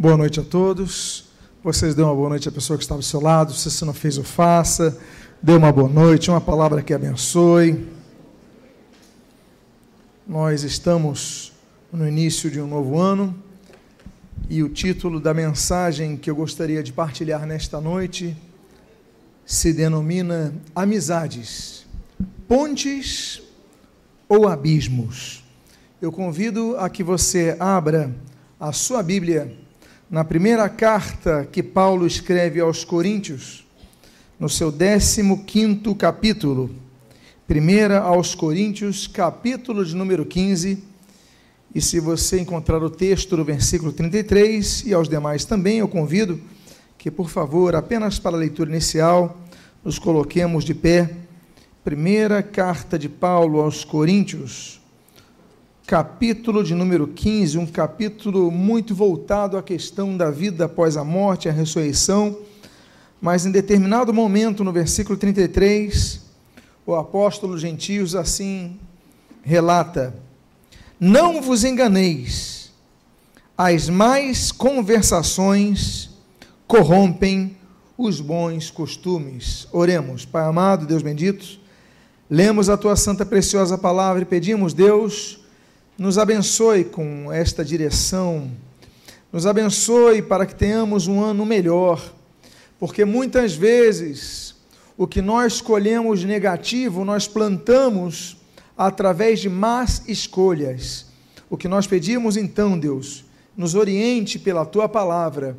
[0.00, 1.26] Boa noite a todos.
[1.62, 3.52] Vocês dêem uma boa noite à pessoa que está do seu lado.
[3.52, 4.98] Se você não fez, o faça.
[5.42, 7.86] Dê uma boa noite, uma palavra que abençoe.
[10.26, 11.52] Nós estamos
[11.92, 13.34] no início de um novo ano
[14.48, 18.34] e o título da mensagem que eu gostaria de partilhar nesta noite
[19.44, 21.84] se denomina Amizades,
[22.48, 23.42] Pontes
[24.26, 25.44] ou Abismos.
[26.00, 28.10] Eu convido a que você abra
[28.58, 29.68] a sua Bíblia
[30.10, 33.64] na primeira carta que Paulo escreve aos Coríntios,
[34.40, 36.68] no seu 15 capítulo.
[37.46, 40.82] Primeira aos Coríntios, capítulo de número 15.
[41.72, 46.40] E se você encontrar o texto do versículo 33 e aos demais também, eu convido
[46.98, 49.40] que, por favor, apenas para a leitura inicial,
[49.84, 51.08] nos coloquemos de pé.
[51.84, 54.79] Primeira carta de Paulo aos Coríntios,
[55.90, 61.48] capítulo de número 15, um capítulo muito voltado à questão da vida após a morte,
[61.48, 62.38] a ressurreição,
[63.20, 66.20] mas em determinado momento, no versículo 33,
[66.86, 68.78] o apóstolo Gentios assim
[69.42, 70.14] relata:
[71.00, 72.70] Não vos enganeis,
[73.58, 76.08] as mais conversações
[76.68, 77.56] corrompem
[77.98, 79.66] os bons costumes.
[79.72, 81.58] Oremos, Pai amado, Deus bendito,
[82.30, 85.39] lemos a tua santa preciosa palavra e pedimos, Deus,
[86.00, 88.50] nos abençoe com esta direção,
[89.30, 92.14] nos abençoe para que tenhamos um ano melhor,
[92.78, 94.54] porque muitas vezes
[94.96, 98.38] o que nós escolhemos negativo, nós plantamos
[98.78, 101.04] através de más escolhas.
[101.50, 105.54] O que nós pedimos então, Deus, nos oriente pela tua palavra,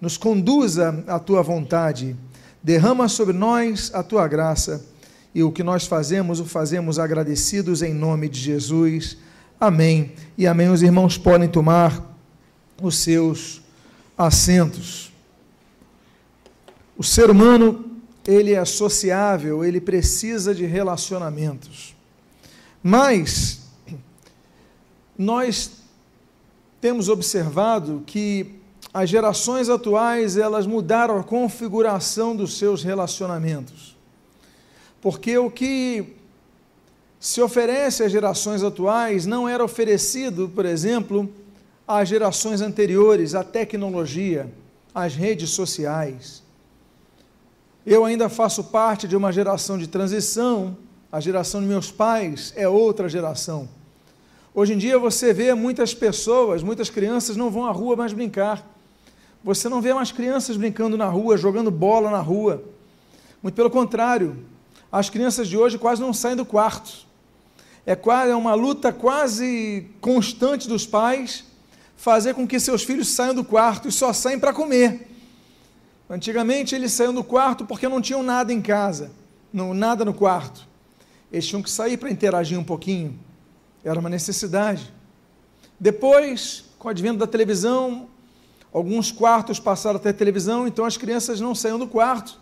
[0.00, 2.16] nos conduza à tua vontade,
[2.62, 4.86] derrama sobre nós a tua graça,
[5.34, 9.16] e o que nós fazemos, o fazemos agradecidos em nome de Jesus.
[9.60, 10.12] Amém.
[10.38, 10.70] E amém.
[10.70, 12.16] Os irmãos podem tomar
[12.80, 13.60] os seus
[14.16, 15.12] assentos.
[16.96, 17.84] O ser humano,
[18.26, 21.94] ele é sociável, ele precisa de relacionamentos.
[22.82, 23.60] Mas
[25.18, 25.72] nós
[26.80, 28.58] temos observado que
[28.94, 33.94] as gerações atuais, elas mudaram a configuração dos seus relacionamentos.
[35.02, 36.16] Porque o que
[37.20, 41.30] se oferece às gerações atuais não era oferecido, por exemplo,
[41.86, 44.50] às gerações anteriores, à tecnologia,
[44.94, 46.42] às redes sociais.
[47.84, 50.74] Eu ainda faço parte de uma geração de transição,
[51.12, 53.68] a geração de meus pais é outra geração.
[54.54, 58.66] Hoje em dia você vê muitas pessoas, muitas crianças não vão à rua mais brincar.
[59.44, 62.64] Você não vê mais crianças brincando na rua, jogando bola na rua.
[63.42, 64.38] Muito pelo contrário,
[64.90, 67.09] as crianças de hoje quase não saem do quarto
[67.90, 71.42] é, quase, é uma luta quase constante dos pais
[71.96, 75.08] fazer com que seus filhos saiam do quarto e só saem para comer.
[76.08, 79.10] Antigamente eles saíam do quarto porque não tinham nada em casa,
[79.52, 80.68] não, nada no quarto.
[81.32, 83.18] Eles tinham que sair para interagir um pouquinho.
[83.82, 84.94] Era uma necessidade.
[85.78, 88.06] Depois, com o advento da televisão,
[88.72, 92.40] alguns quartos passaram a ter televisão, então as crianças não saíam do quarto,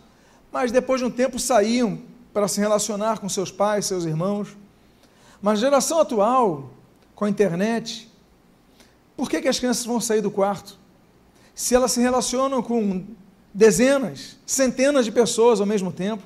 [0.51, 1.97] mas depois de um tempo saíam
[2.31, 4.55] para se relacionar com seus pais, seus irmãos.
[5.41, 6.69] Mas geração atual,
[7.15, 8.09] com a internet,
[9.15, 10.77] por que, que as crianças vão sair do quarto?
[11.55, 13.05] Se elas se relacionam com
[13.53, 16.23] dezenas, centenas de pessoas ao mesmo tempo,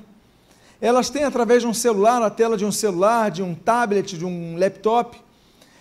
[0.80, 4.24] elas têm através de um celular, a tela de um celular, de um tablet, de
[4.24, 5.18] um laptop,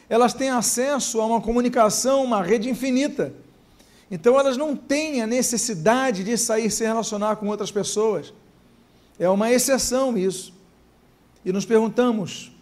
[0.07, 3.33] elas têm acesso a uma comunicação, uma rede infinita.
[4.09, 8.31] Então elas não têm a necessidade de sair se relacionar com outras pessoas.
[9.17, 10.53] É uma exceção isso.
[11.43, 12.52] E nos perguntamos,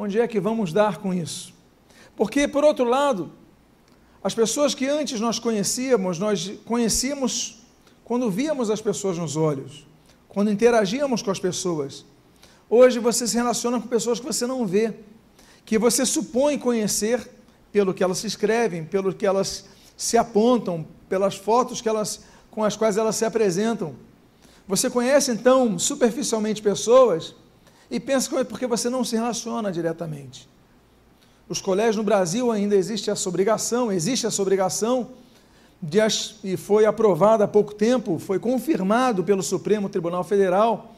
[0.00, 1.52] onde é que vamos dar com isso?
[2.14, 3.32] Porque, por outro lado,
[4.22, 7.58] as pessoas que antes nós conhecíamos, nós conhecíamos
[8.04, 9.84] quando víamos as pessoas nos olhos,
[10.28, 12.04] quando interagíamos com as pessoas.
[12.70, 14.94] Hoje você se relaciona com pessoas que você não vê,
[15.64, 17.28] que você supõe conhecer
[17.72, 22.20] pelo que elas se escrevem, pelo que elas se apontam, pelas fotos que elas,
[22.52, 23.96] com as quais elas se apresentam.
[24.68, 27.34] Você conhece então superficialmente pessoas
[27.90, 30.48] e pensa que é porque você não se relaciona diretamente.
[31.48, 35.08] Os colégios no Brasil ainda existe essa obrigação, existe essa obrigação,
[35.80, 35.98] de,
[36.42, 40.94] e foi aprovada há pouco tempo, foi confirmado pelo Supremo Tribunal Federal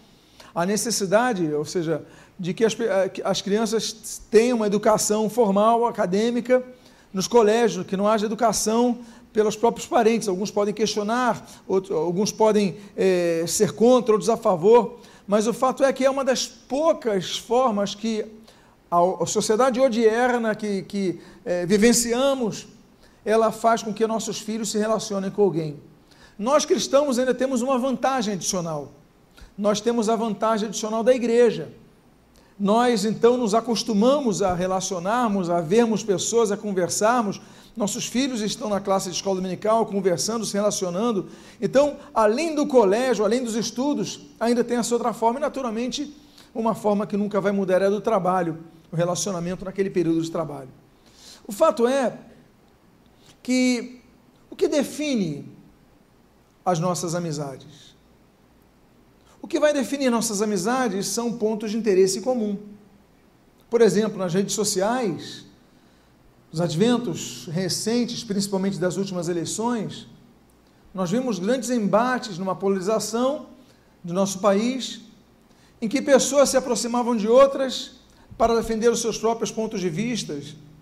[0.55, 2.03] a necessidade, ou seja,
[2.39, 6.65] de que as, eh, as crianças tenham uma educação formal, acadêmica,
[7.13, 8.99] nos colégios, que não haja educação
[9.33, 10.29] pelos próprios parentes.
[10.29, 15.85] Alguns podem questionar, outros, alguns podem é, ser contra, outros a favor, mas o fato
[15.85, 18.27] é que é uma das poucas formas que
[18.91, 22.67] a, sociedade odierna que, que é, vivenciamos,
[23.25, 25.81] ela faz com que nossos filhos se relacionem com alguém.
[26.39, 28.93] Nós cristãos ainda temos uma vantagem adicional.
[29.57, 31.69] Nós temos a vantagem adicional da igreja.
[32.59, 37.41] Nós então nos acostumamos a relacionarmos, a vermos pessoas, a conversarmos.
[37.77, 41.29] Nossos filhos estão na classe de escola dominical, conversando, se relacionando.
[41.61, 46.15] Então, além do colégio, além dos estudos, ainda tem essa outra forma, e naturalmente,
[46.55, 48.59] uma forma que nunca vai mudar é do trabalho,
[48.91, 50.69] o relacionamento naquele período de trabalho.
[51.47, 52.19] O fato é
[53.43, 54.01] que
[54.51, 55.47] o que define
[56.65, 57.95] as nossas amizades?
[59.41, 62.59] O que vai definir nossas amizades são pontos de interesse comum.
[63.71, 65.47] Por exemplo, nas redes sociais,
[66.53, 70.09] os adventos recentes, principalmente das últimas eleições,
[70.93, 73.47] nós vimos grandes embates numa polarização
[74.03, 75.01] do nosso país,
[75.81, 78.01] em que pessoas se aproximavam de outras
[78.37, 80.37] para defender os seus próprios pontos de vista,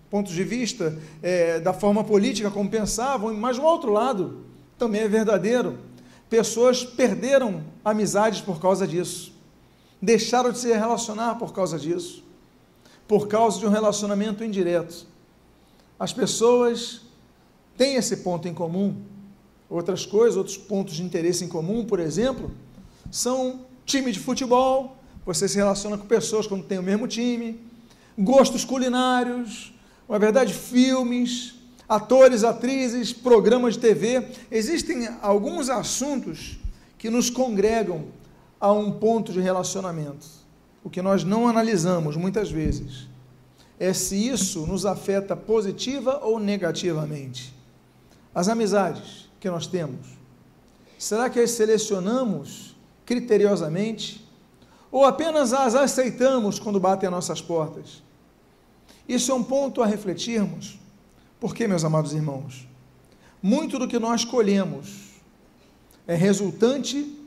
[0.09, 4.45] pontos de vista é, da forma política como pensavam, mas o outro lado
[4.77, 5.77] também é verdadeiro.
[6.29, 9.31] Pessoas perderam amizades por causa disso,
[10.01, 12.23] deixaram de se relacionar por causa disso,
[13.07, 15.05] por causa de um relacionamento indireto.
[15.99, 17.01] As pessoas
[17.77, 18.95] têm esse ponto em comum.
[19.69, 22.51] Outras coisas, outros pontos de interesse em comum, por exemplo,
[23.11, 27.59] são time de futebol, você se relaciona com pessoas quando tem o mesmo time,
[28.17, 29.73] gostos culinários,
[30.07, 31.55] na verdade, filmes,
[31.87, 34.27] atores, atrizes, programas de TV.
[34.49, 36.59] Existem alguns assuntos
[36.97, 38.05] que nos congregam
[38.59, 40.25] a um ponto de relacionamento.
[40.83, 43.07] O que nós não analisamos muitas vezes
[43.79, 47.53] é se isso nos afeta positiva ou negativamente.
[48.35, 50.05] As amizades que nós temos,
[50.97, 54.27] será que as selecionamos criteriosamente
[54.91, 58.03] ou apenas as aceitamos quando batem às nossas portas?
[59.07, 60.77] Isso é um ponto a refletirmos.
[61.39, 62.67] Porque, meus amados irmãos,
[63.41, 65.09] muito do que nós colhemos
[66.05, 67.17] é resultante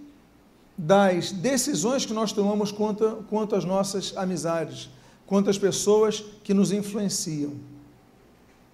[0.77, 4.91] das decisões que nós tomamos quanto, quanto às nossas amizades,
[5.33, 7.55] quanto às pessoas que nos influenciam.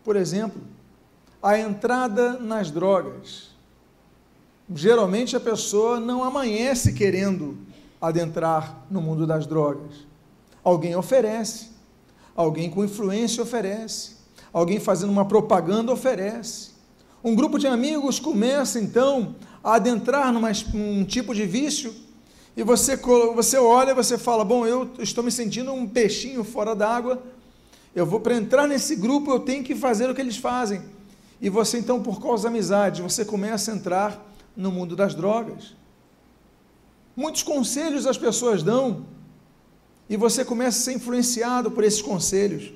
[0.02, 0.60] Por exemplo,
[1.40, 3.50] a entrada nas drogas.
[4.75, 7.56] Geralmente a pessoa não amanhece querendo
[8.00, 10.05] adentrar no mundo das drogas.
[10.64, 11.70] Alguém oferece,
[12.34, 14.16] Alguém com influência oferece.
[14.52, 16.70] Alguém fazendo uma propaganda oferece.
[17.22, 21.94] Um grupo de amigos começa então a adentrar num tipo de vício
[22.58, 27.22] e você, você olha você fala: Bom, eu estou me sentindo um peixinho fora d'água,
[27.94, 30.82] eu vou para entrar nesse grupo, eu tenho que fazer o que eles fazem.
[31.40, 35.76] E você então, por causa da amizade, você começa a entrar no mundo das drogas.
[37.14, 39.06] Muitos conselhos as pessoas dão
[40.11, 42.72] e você começa a ser influenciado por esses conselhos.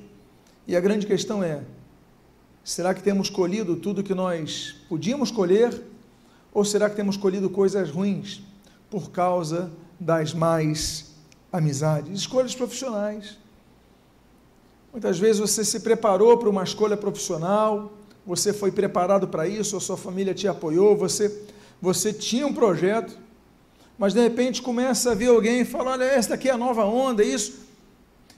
[0.65, 1.61] E a grande questão é:
[2.63, 5.77] será que temos colhido tudo que nós podíamos colher?
[6.53, 8.43] Ou será que temos colhido coisas ruins
[8.93, 11.15] por causa das mais
[11.51, 12.13] amizades?
[12.13, 13.39] Escolhas profissionais.
[14.91, 17.93] Muitas vezes você se preparou para uma escolha profissional,
[18.23, 21.43] você foi preparado para isso, a sua família te apoiou, você,
[21.81, 23.17] você tinha um projeto,
[23.97, 26.85] mas de repente começa a ver alguém e fala: olha, esta aqui é a nova
[26.85, 27.63] onda, isso.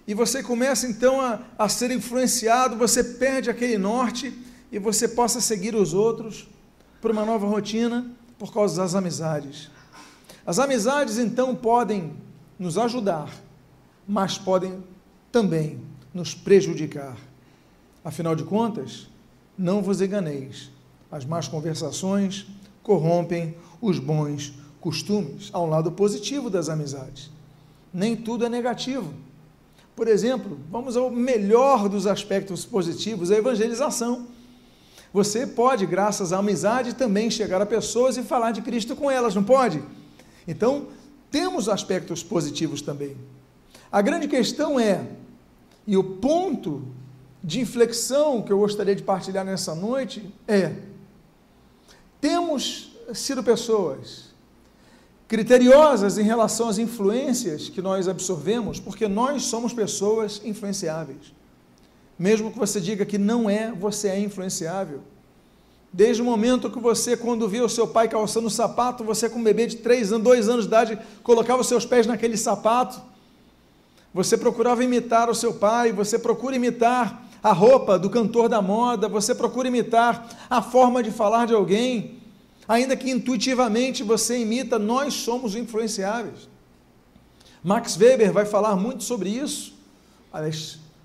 [0.08, 4.34] E você começa então a, a ser influenciado, você perde aquele norte
[4.72, 6.48] e você possa seguir os outros
[7.02, 8.10] por uma nova rotina
[8.40, 9.75] por causa das amizades.
[10.46, 12.14] As amizades então podem
[12.60, 13.34] nos ajudar,
[14.08, 14.84] mas podem
[15.32, 15.80] também
[16.14, 17.18] nos prejudicar.
[18.04, 19.10] Afinal de contas,
[19.58, 20.70] não vos enganeis,
[21.12, 22.46] as más conversações
[22.84, 27.32] corrompem os bons costumes, há um lado positivo das amizades.
[27.92, 29.12] Nem tudo é negativo.
[29.96, 34.28] Por exemplo, vamos ao melhor dos aspectos positivos, a evangelização.
[35.12, 39.34] Você pode, graças à amizade, também chegar a pessoas e falar de Cristo com elas,
[39.34, 39.82] não pode?
[40.48, 40.88] Então,
[41.32, 43.18] temos aspectos positivos também.
[43.92, 45.06] A grande questão é,
[45.86, 46.84] e o ponto
[47.44, 50.74] de inflexão que eu gostaria de partilhar nessa noite é:
[52.20, 54.34] temos sido pessoas
[55.28, 61.34] criteriosas em relação às influências que nós absorvemos, porque nós somos pessoas influenciáveis.
[62.18, 65.02] Mesmo que você diga que não é, você é influenciável.
[65.96, 69.40] Desde o momento que você, quando via o seu pai calçando o sapato, você com
[69.40, 73.02] um bebê de três anos, dois anos de idade, colocava os seus pés naquele sapato.
[74.14, 79.08] Você procurava imitar o seu pai, você procura imitar a roupa do cantor da moda,
[79.08, 82.20] você procura imitar a forma de falar de alguém
[82.68, 86.50] ainda que intuitivamente você imita, nós somos influenciáveis.
[87.64, 89.74] Max Weber vai falar muito sobre isso,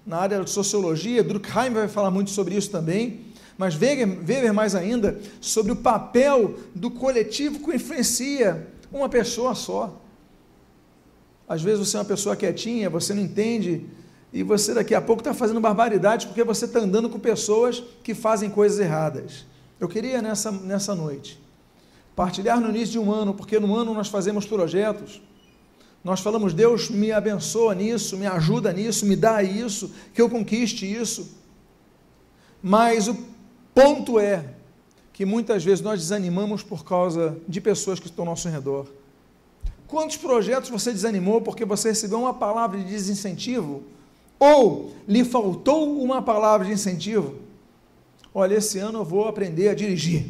[0.04, 3.29] na área de sociologia, Durkheim vai falar muito sobre isso também.
[3.60, 10.00] Mas Weber mais ainda sobre o papel do coletivo que influencia uma pessoa só.
[11.46, 13.84] Às vezes você é uma pessoa quietinha, você não entende,
[14.32, 18.14] e você daqui a pouco está fazendo barbaridade porque você está andando com pessoas que
[18.14, 19.44] fazem coisas erradas.
[19.78, 21.38] Eu queria nessa, nessa noite
[22.16, 25.20] partilhar no início de um ano, porque no ano nós fazemos projetos
[26.02, 30.90] nós falamos, Deus me abençoa nisso, me ajuda nisso, me dá isso, que eu conquiste
[30.90, 31.38] isso.
[32.62, 33.29] Mas o
[33.82, 34.44] ponto é
[35.12, 38.86] que muitas vezes nós desanimamos por causa de pessoas que estão ao nosso redor.
[39.86, 43.82] Quantos projetos você desanimou porque você recebeu uma palavra de desincentivo?
[44.38, 47.36] Ou lhe faltou uma palavra de incentivo?
[48.32, 50.26] Olha, esse ano eu vou aprender a dirigir.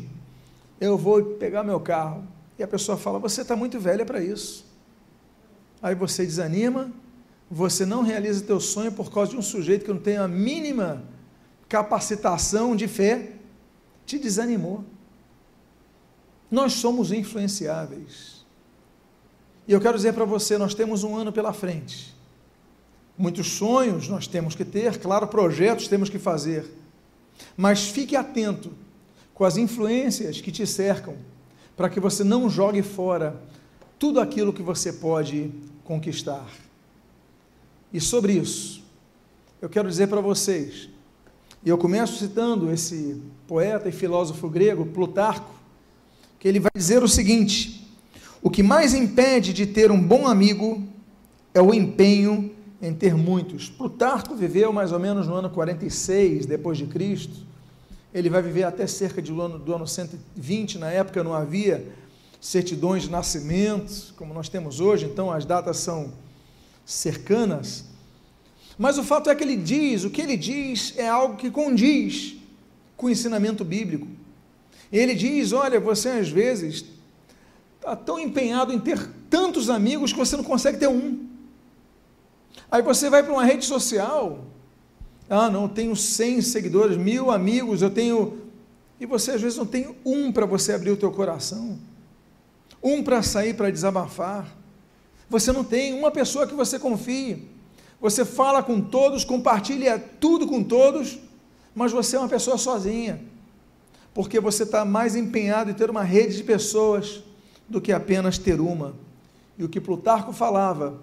[0.81, 2.25] Eu vou pegar meu carro.
[2.59, 4.71] E a pessoa fala: Você está muito velha para isso
[5.83, 6.91] aí você desanima,
[7.51, 11.03] você não realiza teu sonho por causa de um sujeito que não tem a mínima
[11.69, 13.33] capacitação de fé,
[14.11, 14.85] te desanimou.
[16.51, 18.45] Nós somos influenciáveis.
[19.69, 22.13] E eu quero dizer para você, nós temos um ano pela frente.
[23.17, 26.69] Muitos sonhos nós temos que ter, claro, projetos temos que fazer.
[27.57, 28.73] Mas fique atento
[29.33, 31.15] com as influências que te cercam,
[31.77, 33.41] para que você não jogue fora
[33.97, 35.53] tudo aquilo que você pode
[35.85, 36.49] conquistar.
[37.93, 38.83] E sobre isso,
[39.63, 40.89] eu quero dizer para vocês,
[41.65, 45.53] e eu começo citando esse poeta e filósofo grego, Plutarco,
[46.39, 47.85] que ele vai dizer o seguinte:
[48.41, 50.81] o que mais impede de ter um bom amigo
[51.53, 53.69] é o empenho em ter muitos.
[53.69, 57.45] Plutarco viveu mais ou menos no ano 46 depois de Cristo.
[58.15, 61.85] Ele vai viver até cerca de ano, do ano 120, na época não havia
[62.41, 66.13] certidões de nascimento, como nós temos hoje, então as datas são
[66.87, 67.85] cercanas.
[68.79, 72.40] Mas o fato é que ele diz, o que ele diz é algo que condiz
[73.01, 74.07] com o ensinamento bíblico.
[74.93, 76.85] Ele diz: olha, você às vezes
[77.77, 81.27] está tão empenhado em ter tantos amigos que você não consegue ter um.
[82.71, 84.45] Aí você vai para uma rede social,
[85.29, 88.39] ah, não, eu tenho 100 seguidores, mil amigos, eu tenho.
[89.01, 91.79] E você às vezes não tem um para você abrir o teu coração
[92.83, 94.47] um para sair para desabafar.
[95.29, 97.49] Você não tem uma pessoa que você confie.
[98.01, 101.19] Você fala com todos, compartilha tudo com todos,
[101.75, 103.21] mas você é uma pessoa sozinha,
[104.13, 107.23] porque você está mais empenhado em ter uma rede de pessoas
[107.69, 108.95] do que apenas ter uma.
[109.57, 110.99] E o que Plutarco falava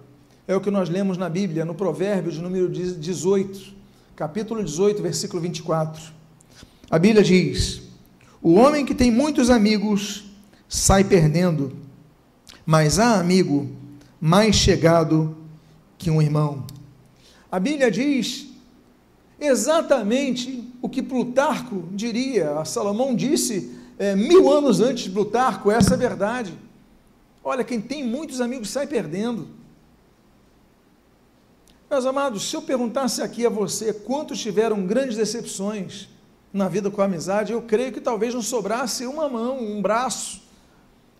[0.48, 3.74] é o que nós lemos na Bíblia, no Provérbios, número 18,
[4.16, 6.12] capítulo 18, versículo 24.
[6.90, 7.82] A Bíblia diz:
[8.42, 10.26] O homem que tem muitos amigos
[10.68, 11.72] sai perdendo,
[12.66, 13.70] mas há amigo
[14.20, 15.38] mais chegado
[15.98, 16.66] que um irmão.
[17.52, 18.48] A Bíblia diz
[19.40, 25.98] exatamente o que Plutarco diria, Salomão disse é, mil anos antes de Plutarco, essa é
[25.98, 26.54] verdade.
[27.44, 29.48] Olha, quem tem muitos amigos sai perdendo.
[31.90, 36.10] Meus amados, se eu perguntasse aqui a você quantos tiveram grandes decepções
[36.52, 40.42] na vida com a amizade, eu creio que talvez não sobrasse uma mão, um braço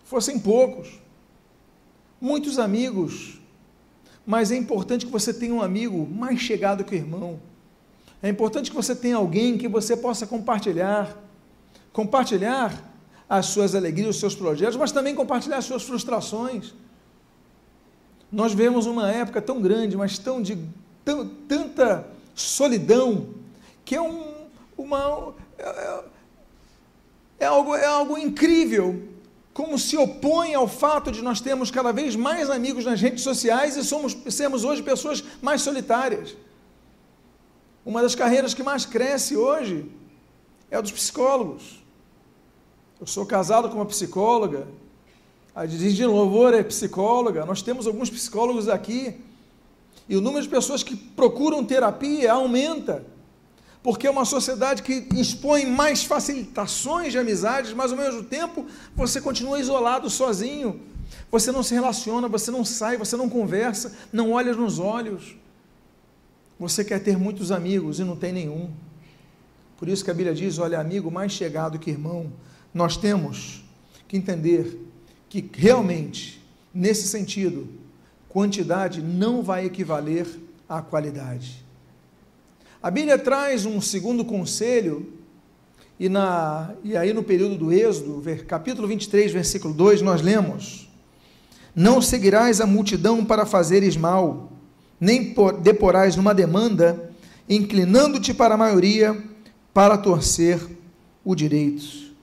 [0.04, 1.00] fossem poucos,
[2.20, 3.38] muitos amigos,
[4.26, 7.40] mas é importante que você tenha um amigo mais chegado que o irmão.
[8.22, 11.16] É importante que você tenha alguém que você possa compartilhar,
[11.92, 12.84] compartilhar
[13.28, 16.74] as suas alegrias, os seus projetos, mas também compartilhar as suas frustrações.
[18.30, 20.58] Nós vemos uma época tão grande, mas tão de
[21.04, 23.28] tão, tanta solidão,
[23.84, 24.32] que é um,
[24.76, 26.00] uma é,
[27.40, 29.08] é, algo, é algo incrível
[29.54, 33.76] como se opõe ao fato de nós termos cada vez mais amigos nas redes sociais
[33.76, 36.36] e somos, sermos hoje pessoas mais solitárias.
[37.88, 39.90] Uma das carreiras que mais cresce hoje
[40.70, 41.82] é a dos psicólogos.
[43.00, 44.68] Eu sou casado com uma psicóloga,
[45.54, 49.14] a de Louvor é psicóloga, nós temos alguns psicólogos aqui,
[50.06, 53.06] e o número de pessoas que procuram terapia aumenta
[53.82, 59.18] porque é uma sociedade que expõe mais facilitações de amizades, mas ao mesmo tempo você
[59.18, 60.78] continua isolado, sozinho.
[61.30, 65.38] Você não se relaciona, você não sai, você não conversa, não olha nos olhos.
[66.58, 68.70] Você quer ter muitos amigos e não tem nenhum.
[69.78, 72.32] Por isso que a Bíblia diz: olha, amigo mais chegado que irmão.
[72.74, 73.64] Nós temos
[74.06, 74.84] que entender
[75.28, 76.42] que realmente,
[76.74, 77.68] nesse sentido,
[78.28, 80.26] quantidade não vai equivaler
[80.68, 81.64] à qualidade.
[82.82, 85.12] A Bíblia traz um segundo conselho,
[85.98, 90.88] e, na, e aí no período do Êxodo, capítulo 23, versículo 2, nós lemos:
[91.74, 94.52] Não seguirás a multidão para fazeres mal,
[95.00, 97.12] nem deporás numa demanda,
[97.48, 99.16] inclinando-te para a maioria,
[99.72, 100.60] para torcer
[101.24, 102.14] o direito.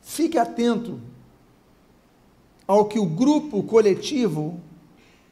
[0.00, 1.00] Fique atento
[2.66, 4.60] ao que o grupo coletivo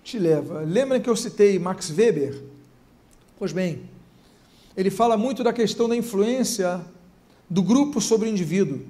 [0.02, 0.61] te leva.
[0.61, 2.42] Lembra que eu citei Max Weber?
[3.38, 3.83] Pois bem,
[4.76, 6.80] ele fala muito da questão da influência
[7.49, 8.80] do grupo sobre o indivíduo.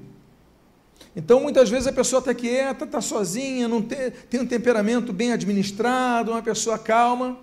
[1.15, 5.33] Então, muitas vezes a pessoa está quieta, está sozinha, não tem, tem um temperamento bem
[5.33, 7.37] administrado, uma pessoa calma,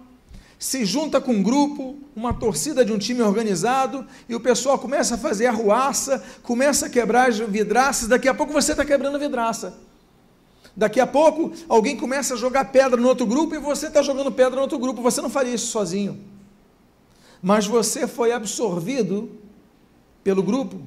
[0.59, 5.15] se junta com um grupo, uma torcida de um time organizado, e o pessoal começa
[5.15, 9.77] a fazer arruaça, começa a quebrar as vidraças, daqui a pouco você está quebrando vidraça.
[10.75, 14.31] Daqui a pouco alguém começa a jogar pedra no outro grupo e você está jogando
[14.31, 15.01] pedra no outro grupo.
[15.01, 16.19] Você não faria isso sozinho.
[17.41, 19.31] Mas você foi absorvido
[20.23, 20.79] pelo grupo,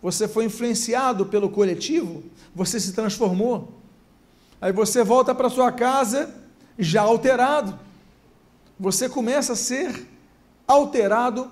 [0.00, 2.22] você foi influenciado pelo coletivo,
[2.54, 3.72] você se transformou.
[4.60, 6.34] Aí você volta para sua casa
[6.78, 7.78] já alterado.
[8.78, 10.08] Você começa a ser
[10.66, 11.50] alterado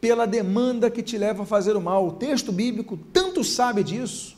[0.00, 2.06] pela demanda que te leva a fazer o mal.
[2.06, 4.36] O texto bíblico tanto sabe disso.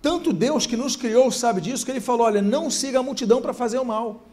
[0.00, 3.42] Tanto Deus que nos criou sabe disso, que ele falou: olha, não siga a multidão
[3.42, 4.24] para fazer o mal.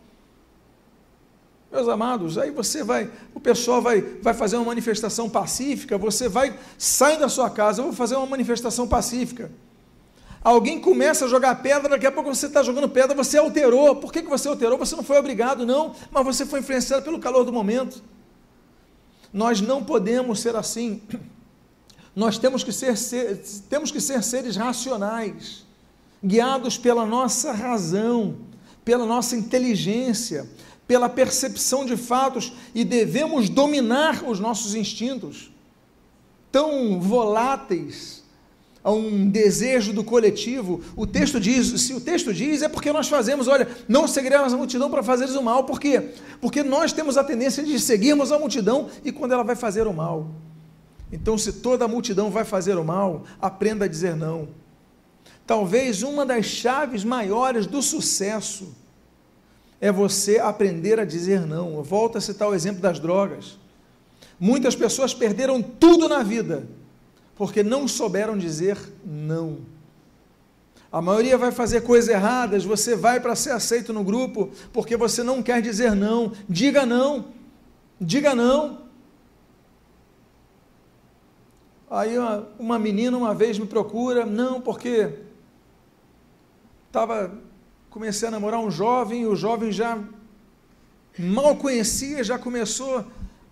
[1.71, 6.57] Meus amados, aí você vai, o pessoal vai, vai fazer uma manifestação pacífica, você vai,
[6.77, 9.51] sai da sua casa, eu vou fazer uma manifestação pacífica.
[10.45, 13.95] Alguém começa a jogar pedra, daqui a pouco você está jogando pedra, você alterou.
[13.95, 14.77] Por que, que você alterou?
[14.77, 18.03] Você não foi obrigado, não, mas você foi influenciado pelo calor do momento.
[19.33, 21.01] Nós não podemos ser assim.
[22.15, 25.65] Nós temos que ser, ser, temos que ser seres racionais,
[26.23, 28.37] guiados pela nossa razão,
[28.85, 30.47] pela nossa inteligência,
[30.87, 35.51] pela percepção de fatos e devemos dominar os nossos instintos,
[36.51, 38.23] tão voláteis
[38.85, 40.79] a um desejo do coletivo.
[40.95, 44.57] O texto diz, se o texto diz, é porque nós fazemos, olha, não seguiremos a
[44.57, 45.63] multidão para fazeres o mal.
[45.63, 46.11] Por quê?
[46.39, 49.93] Porque nós temos a tendência de seguirmos a multidão e quando ela vai fazer o
[49.93, 50.29] mal.
[51.11, 54.49] Então, se toda a multidão vai fazer o mal, aprenda a dizer não.
[55.47, 58.71] Talvez uma das chaves maiores do sucesso
[59.81, 61.73] é você aprender a dizer não.
[61.73, 63.57] Eu volto a citar o exemplo das drogas.
[64.39, 66.67] Muitas pessoas perderam tudo na vida
[67.35, 69.59] porque não souberam dizer não.
[70.91, 75.23] A maioria vai fazer coisas erradas, você vai para ser aceito no grupo porque você
[75.23, 76.31] não quer dizer não.
[76.47, 77.25] Diga não.
[77.99, 78.85] Diga não.
[81.89, 85.19] Aí uma, uma menina uma vez me procura, não, porque
[86.87, 87.31] estava
[87.95, 89.97] comecei a namorar um jovem, e o jovem já
[91.17, 93.05] mal conhecia, já começou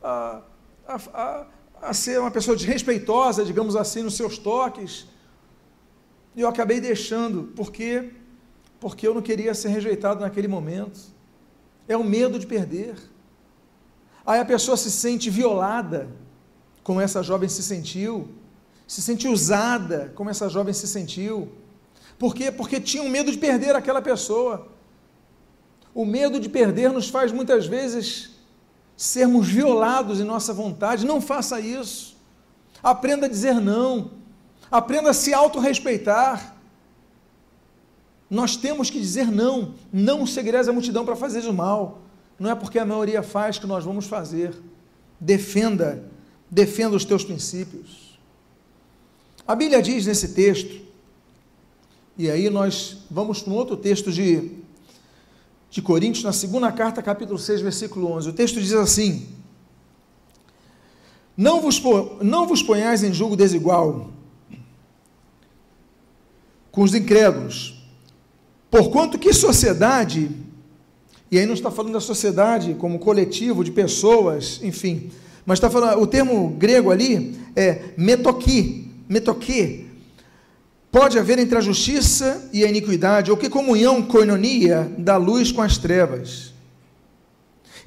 [0.03, 0.41] a,
[0.85, 1.45] a, a,
[1.83, 5.07] a ser uma pessoa desrespeitosa, digamos assim, nos seus toques.
[6.35, 8.11] E eu acabei deixando, porque
[8.83, 10.99] porque eu não queria ser rejeitado naquele momento.
[11.87, 12.95] É o medo de perder.
[14.25, 16.09] Aí a pessoa se sente violada
[16.83, 18.27] como essa jovem se sentiu,
[18.85, 21.49] se sente usada, como essa jovem se sentiu.
[22.19, 22.51] Por quê?
[22.51, 24.67] Porque tinha um medo de perder aquela pessoa.
[25.95, 28.32] O medo de perder nos faz muitas vezes
[29.05, 31.05] sermos violados em nossa vontade.
[31.05, 32.15] Não faça isso.
[32.81, 34.11] Aprenda a dizer não.
[34.71, 36.55] Aprenda a se autorrespeitar.
[38.29, 39.75] Nós temos que dizer não.
[39.91, 41.99] Não seguireis a multidão para fazer o mal.
[42.39, 44.53] Não é porque a maioria faz que nós vamos fazer.
[45.19, 46.09] Defenda
[46.53, 48.19] defenda os teus princípios.
[49.47, 50.81] A Bíblia diz nesse texto,
[52.15, 54.51] e aí nós vamos para um outro texto de,
[55.73, 58.29] de Coríntios, na segunda carta, capítulo 6, versículo 11.
[58.29, 59.25] O texto diz assim:
[61.35, 61.81] Não vos,
[62.21, 64.11] não vos ponhais em julgo desigual
[66.71, 67.83] com os incrédulos,
[68.69, 70.29] porquanto que sociedade,
[71.31, 75.09] e aí não está falando da sociedade como coletivo de pessoas, enfim,
[75.43, 79.87] mas está falando, o termo grego ali é metoqui, metoqui.
[80.93, 85.63] Pode haver entre a justiça e a iniquidade, ou que comunhão, coinonia, da luz com
[85.63, 86.53] as trevas.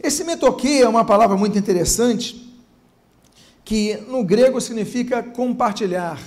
[0.03, 2.53] Esse metoqui é uma palavra muito interessante,
[3.65, 6.21] que no grego significa compartilhar,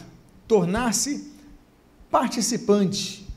[0.48, 1.34] tornar-se
[2.10, 3.28] participante,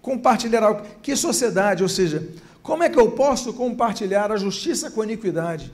[0.00, 0.86] compartilhar algo.
[1.02, 2.28] Que sociedade, ou seja,
[2.62, 5.72] como é que eu posso compartilhar a justiça com a iniquidade?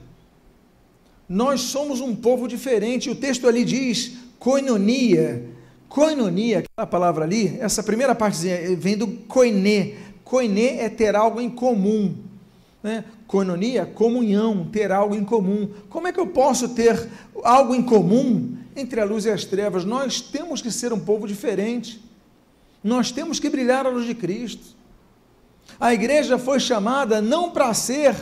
[1.29, 3.11] Nós somos um povo diferente.
[3.11, 5.53] O texto ali diz koinonia.
[5.95, 9.93] Koinonia, aquela palavra ali, essa primeira partezinha vem do koiné.
[10.25, 12.17] Koiné é ter algo em comum.
[12.83, 13.05] Né?
[13.25, 15.69] Koinonia, comunhão, ter algo em comum.
[15.89, 17.07] Como é que eu posso ter
[17.41, 19.85] algo em comum entre a luz e as trevas?
[19.85, 22.03] Nós temos que ser um povo diferente.
[22.83, 24.75] Nós temos que brilhar a luz de Cristo.
[25.79, 28.13] A igreja foi chamada não para ser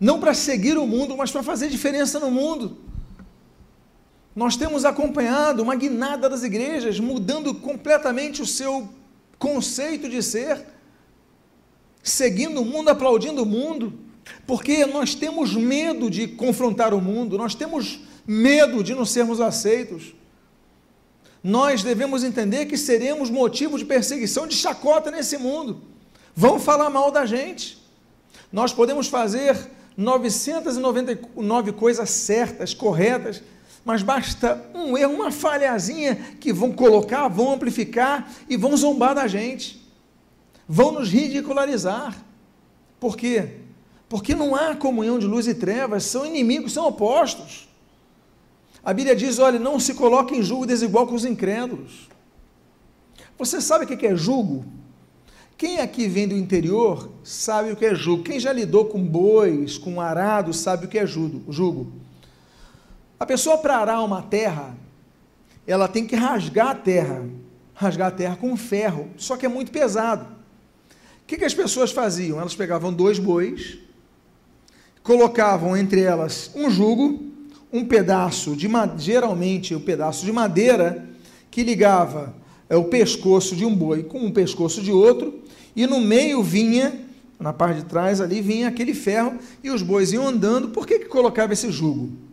[0.00, 2.78] não para seguir o mundo, mas para fazer diferença no mundo.
[4.40, 8.88] Nós temos acompanhado uma guinada das igrejas mudando completamente o seu
[9.38, 10.64] conceito de ser,
[12.02, 13.92] seguindo o mundo, aplaudindo o mundo,
[14.46, 20.14] porque nós temos medo de confrontar o mundo, nós temos medo de não sermos aceitos.
[21.44, 25.82] Nós devemos entender que seremos motivo de perseguição, de chacota nesse mundo.
[26.34, 27.76] Vão falar mal da gente.
[28.50, 29.54] Nós podemos fazer
[29.98, 33.42] 999 coisas certas, corretas,
[33.84, 39.26] mas basta um erro, uma falhazinha que vão colocar, vão amplificar e vão zombar da
[39.26, 39.80] gente.
[40.68, 42.16] Vão nos ridicularizar.
[42.98, 43.56] Por quê?
[44.08, 47.68] Porque não há comunhão de luz e trevas, são inimigos, são opostos.
[48.84, 52.08] A Bíblia diz: olha, não se coloque em julgo desigual com os incrédulos.
[53.38, 54.64] Você sabe o que é julgo?
[55.56, 58.22] Quem aqui vem do interior sabe o que é jugo.
[58.22, 61.92] Quem já lidou com bois, com arado, sabe o que é jugo.
[63.20, 64.74] A pessoa para arar uma terra,
[65.66, 67.22] ela tem que rasgar a terra,
[67.74, 70.24] rasgar a terra com ferro, só que é muito pesado.
[70.24, 72.40] O que, que as pessoas faziam?
[72.40, 73.76] Elas pegavam dois bois,
[75.02, 77.22] colocavam entre elas um jugo,
[77.70, 81.06] um pedaço de geralmente um pedaço de madeira
[81.50, 82.34] que ligava
[82.70, 85.42] é, o pescoço de um boi com o pescoço de outro
[85.76, 86.98] e no meio vinha,
[87.38, 90.70] na parte de trás ali, vinha aquele ferro e os bois iam andando.
[90.70, 92.29] Por que, que colocava esse jugo?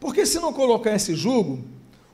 [0.00, 1.60] Porque se não colocar esse jugo,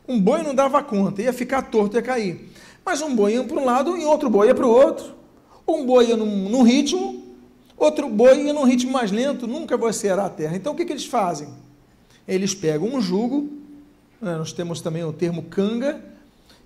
[0.06, 2.50] um boi não dava conta, ia ficar torto, ia cair.
[2.84, 5.14] Mas um boi ia para um lado e outro boi ia para o outro.
[5.66, 7.24] Um boi ia num, num, ritmo,
[7.76, 10.56] outro boi ia num ritmo mais lento, nunca vai ser a terra.
[10.56, 11.48] Então o que, que eles fazem?
[12.26, 13.48] Eles pegam um jugo,
[14.20, 16.04] né, nós temos também o termo canga,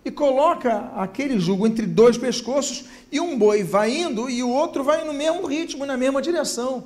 [0.04, 4.82] e coloca aquele jugo entre dois pescoços e um boi vai indo e o outro
[4.82, 6.84] vai no mesmo ritmo, na mesma direção.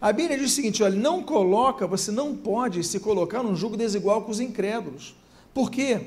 [0.00, 3.76] A Bíblia diz o seguinte: olha, não coloca, você não pode se colocar num jugo
[3.76, 5.14] desigual com os incrédulos.
[5.52, 6.00] Por quê?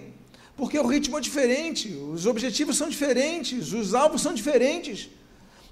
[0.56, 5.10] Porque o ritmo é diferente, os objetivos são diferentes, os alvos são diferentes.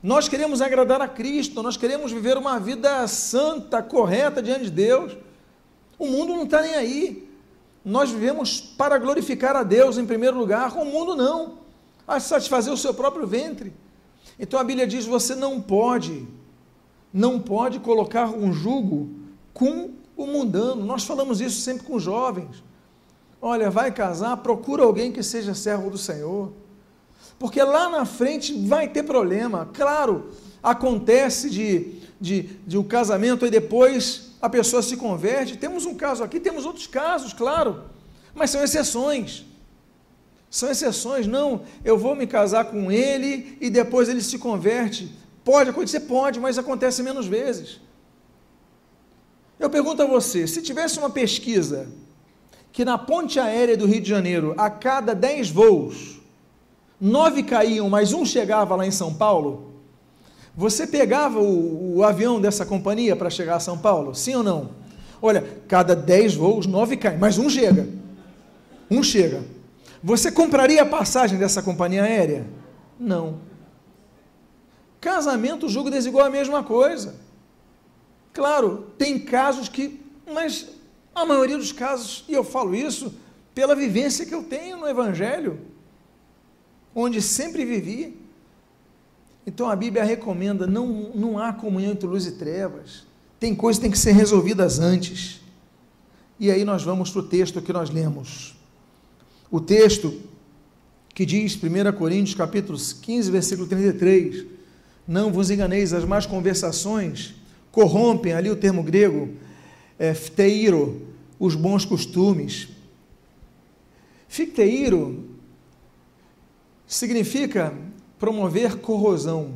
[0.02, 5.18] Nós queremos agradar a Cristo, nós queremos viver uma vida santa, correta diante de Deus.
[6.00, 7.28] O mundo não está nem aí
[7.88, 11.60] nós vivemos para glorificar a Deus em primeiro lugar, o mundo não,
[12.06, 13.72] a satisfazer o seu próprio ventre.
[14.38, 16.28] Então a Bíblia diz: você não pode,
[17.14, 19.10] não pode colocar um jugo
[19.54, 20.86] com o mundano.
[20.86, 22.64] Nós falamos isso sempre com jovens.
[23.42, 26.52] Olha, vai casar, procura alguém que seja servo do Senhor.
[27.38, 29.70] Porque lá na frente vai ter problema.
[29.74, 35.58] Claro, acontece de, de, de um casamento e depois a pessoa se converte.
[35.58, 37.84] Temos um caso aqui, temos outros casos, claro,
[38.34, 39.46] mas são exceções.
[40.50, 45.12] São exceções, não, eu vou me casar com ele e depois ele se converte.
[45.48, 47.80] Pode acontecer, pode, mas acontece menos vezes.
[49.58, 51.88] Eu pergunto a você: se tivesse uma pesquisa
[52.74, 56.20] que na ponte aérea do Rio de Janeiro, a cada 10 voos,
[57.00, 59.72] nove caíam, mas um chegava lá em São Paulo,
[60.54, 64.14] você pegava o, o avião dessa companhia para chegar a São Paulo?
[64.14, 64.72] Sim ou não?
[65.22, 67.88] Olha, cada 10 voos, 9 caem, mas um chega.
[68.92, 69.46] Um chega.
[70.04, 72.46] Você compraria a passagem dessa companhia aérea?
[73.00, 73.48] Não.
[75.08, 77.16] Casamento, julgo desigual é a mesma coisa.
[78.34, 80.68] Claro, tem casos que, mas
[81.16, 83.16] a maioria dos casos, e eu falo isso
[83.56, 85.62] pela vivência que eu tenho no Evangelho,
[86.94, 88.20] onde sempre vivi,
[89.46, 93.06] então a Bíblia recomenda: não, não há comunhão entre luz e trevas.
[93.40, 95.40] Tem coisas que têm que ser resolvidas antes.
[96.38, 98.58] E aí nós vamos para o texto que nós lemos.
[99.50, 100.20] O texto
[101.16, 104.57] que diz, 1 Coríntios capítulo 15, versículo 33,
[105.08, 107.36] não vos enganeis, as más conversações
[107.72, 109.36] corrompem, ali o termo grego,
[109.98, 111.08] é, fteiro,
[111.40, 112.68] os bons costumes.
[114.28, 115.30] Ficteiro
[116.86, 117.74] significa
[118.20, 119.54] promover corrosão.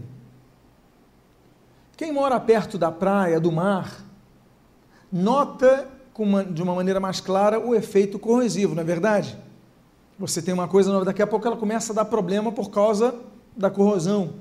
[1.98, 4.06] Quem mora perto da praia, do mar,
[5.12, 5.88] nota
[6.18, 9.38] uma, de uma maneira mais clara o efeito corrosivo, não é verdade?
[10.20, 13.16] Você tem uma coisa nova, daqui a pouco ela começa a dar problema por causa
[13.58, 14.36] da corrosão.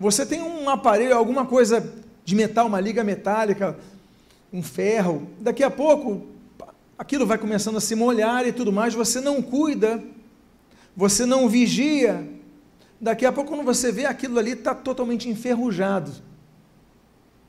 [0.00, 3.78] Você tem um aparelho, alguma coisa de metal, uma liga metálica,
[4.52, 6.26] um ferro, daqui a pouco
[6.98, 10.02] aquilo vai começando a se molhar e tudo mais, você não cuida,
[10.96, 12.26] você não vigia,
[13.00, 16.12] Daqui a pouco, quando você vê aquilo ali, está totalmente enferrujado.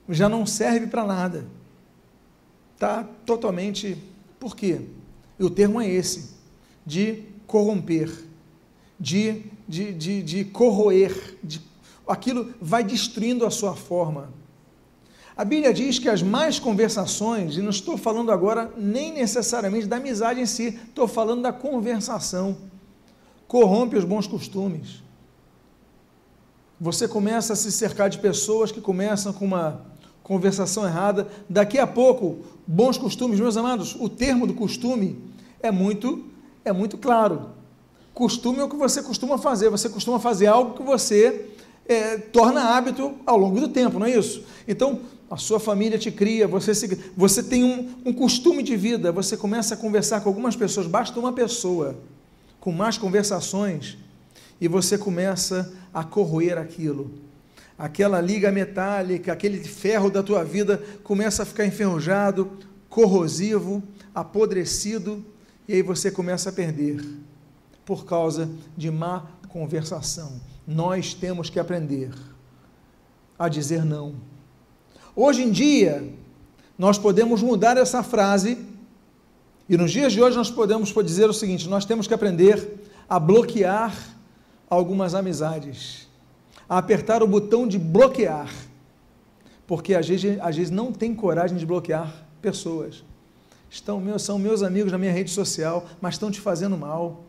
[0.08, 1.46] Já não serve para nada.
[2.74, 3.98] Está totalmente.
[4.40, 4.80] Por quê?
[5.38, 6.36] E o termo é esse:
[6.86, 8.10] de corromper,
[8.98, 11.38] de, de, de, de corroer.
[11.44, 11.62] De,
[12.12, 14.30] aquilo vai destruindo a sua forma.
[15.36, 19.98] A Bíblia diz que as mais conversações, e não estou falando agora nem necessariamente da
[19.98, 22.58] amizade em si, estou falando da conversação,
[23.48, 25.02] corrompe os bons costumes.
[26.80, 29.82] Você começa a se cercar de pessoas que começam com uma
[30.24, 31.28] conversação errada.
[31.50, 35.20] Daqui a pouco, bons costumes, meus amados, o termo do costume
[35.62, 36.26] é muito
[36.64, 37.50] é muito claro.
[38.14, 39.70] Costume é o que você costuma fazer.
[39.70, 41.51] Você costuma fazer algo que você
[41.92, 44.44] é, torna hábito ao longo do tempo, não é isso?
[44.68, 49.12] Então, a sua família te cria, você, se, você tem um, um costume de vida,
[49.12, 51.98] você começa a conversar com algumas pessoas, basta uma pessoa
[52.60, 53.98] com mais conversações
[54.60, 57.12] e você começa a corroer aquilo.
[57.78, 62.52] Aquela liga metálica, aquele ferro da tua vida começa a ficar enferrujado,
[62.88, 63.82] corrosivo,
[64.14, 65.26] apodrecido,
[65.68, 67.04] e aí você começa a perder
[67.86, 70.51] por causa de má conversação.
[70.74, 72.12] Nós temos que aprender
[73.38, 74.16] a dizer não.
[75.14, 76.02] Hoje em dia,
[76.78, 78.58] nós podemos mudar essa frase,
[79.68, 83.20] e nos dias de hoje nós podemos dizer o seguinte: nós temos que aprender a
[83.20, 83.94] bloquear
[84.70, 86.08] algumas amizades,
[86.70, 88.50] a apertar o botão de bloquear,
[89.68, 93.04] porque às vezes, às vezes não tem coragem de bloquear pessoas.
[93.70, 97.26] Estão são meus amigos na minha rede social, mas estão te fazendo mal.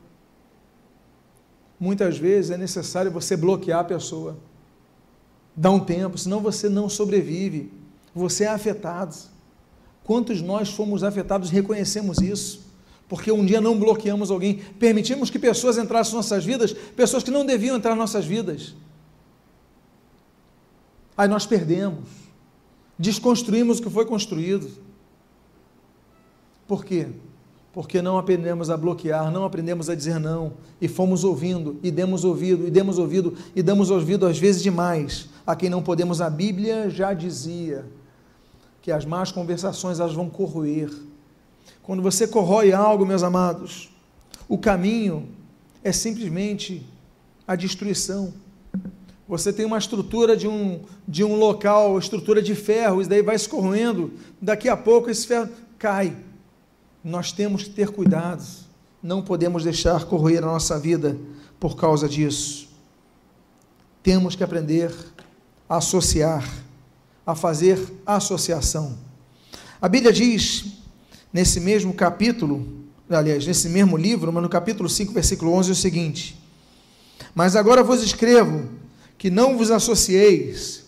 [1.83, 4.39] Muitas vezes é necessário você bloquear a pessoa.
[5.57, 7.73] Dá um tempo, senão você não sobrevive.
[8.15, 9.17] Você é afetado.
[10.05, 12.71] Quantos nós fomos afetados e reconhecemos isso?
[13.09, 17.31] porque um dia não bloqueamos alguém, permitimos que pessoas entrassem em nossas vidas, pessoas que
[17.31, 18.75] não deviam entrar em nossas vidas.
[21.15, 22.09] Aí nós perdemos,
[22.99, 24.71] desconstruímos o que foi construído.
[26.67, 27.09] Por quê?
[27.73, 32.25] Porque não aprendemos a bloquear, não aprendemos a dizer não, e fomos ouvindo, e demos
[32.25, 36.21] ouvido, e demos ouvido, e damos ouvido às vezes demais a quem não podemos.
[36.21, 37.85] A Bíblia já dizia
[38.83, 40.91] que as más conversações elas vão corroer
[41.83, 43.91] quando você corrói algo, meus amados,
[44.49, 45.29] o caminho
[45.83, 46.87] é simplesmente
[47.47, 48.33] a destruição.
[49.27, 53.37] Você tem uma estrutura de um, de um local, estrutura de ferro, e daí vai
[53.37, 56.17] se corroendo, daqui a pouco esse ferro cai.
[57.05, 58.45] Nós temos que ter cuidado,
[59.03, 61.19] não podemos deixar corroer a nossa vida
[61.59, 62.69] por causa disso.
[64.03, 64.95] Temos que aprender
[65.69, 66.49] a associar,
[67.27, 68.97] a fazer associação.
[69.81, 70.65] A Bíblia diz
[71.33, 72.65] nesse mesmo capítulo,
[73.11, 76.39] aliás, nesse mesmo livro, mas no capítulo 5, versículo 11, é o seguinte:
[77.35, 78.69] Mas agora vos escrevo
[79.19, 80.85] que não vos associeis,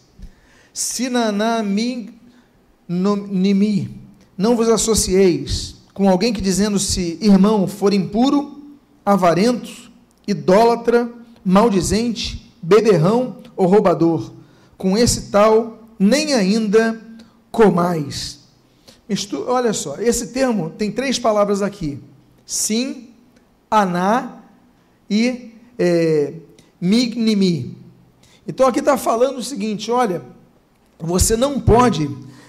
[0.72, 2.20] sinanami,
[2.88, 8.60] não vos associeis com alguém que dizendo-se irmão for impuro,
[9.06, 9.90] avarento,
[10.28, 11.10] idólatra,
[11.42, 14.32] maldizente, beberrão ou roubador.
[14.76, 17.00] Com esse tal, nem ainda
[17.50, 18.44] comais
[19.46, 22.00] olha só, esse termo tem três palavras aqui:
[22.46, 23.10] sim,
[23.70, 24.40] aná
[25.08, 26.34] e é,
[26.80, 27.76] mignimi.
[28.46, 30.22] Então aqui está falando o seguinte: olha,
[30.98, 32.08] você não pode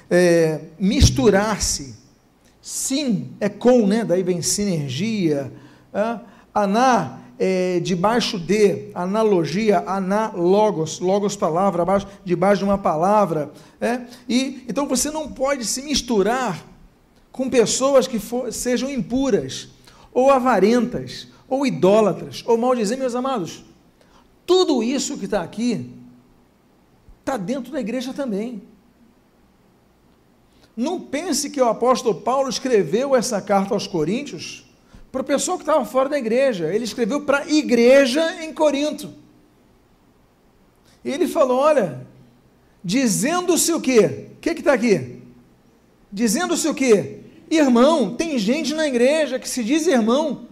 [0.09, 2.04] é, misturar-se.
[2.65, 4.03] Sim é com, né?
[4.03, 5.53] Daí vem sinergia.
[5.93, 6.19] É?
[6.51, 13.51] Aná é, debaixo de, analogia, análogos, logos palavra, abaixo, debaixo de uma palavra.
[13.79, 14.01] É?
[14.27, 16.65] E, então você não pode se misturar
[17.31, 19.69] com pessoas que for, sejam impuras,
[20.11, 23.63] ou avarentas, ou idólatras, ou maldizem, meus amados.
[24.43, 25.93] Tudo isso que está aqui
[27.19, 28.63] está dentro da igreja também.
[30.75, 34.65] Não pense que o apóstolo Paulo escreveu essa carta aos Coríntios
[35.11, 36.73] para o pessoal que estava fora da igreja.
[36.73, 39.13] Ele escreveu para a igreja em Corinto.
[41.03, 42.05] E ele falou: olha,
[42.83, 44.27] dizendo-se o quê?
[44.35, 45.21] O que está aqui?
[46.11, 47.21] Dizendo-se o quê?
[47.49, 50.47] Irmão, tem gente na igreja que se diz irmão,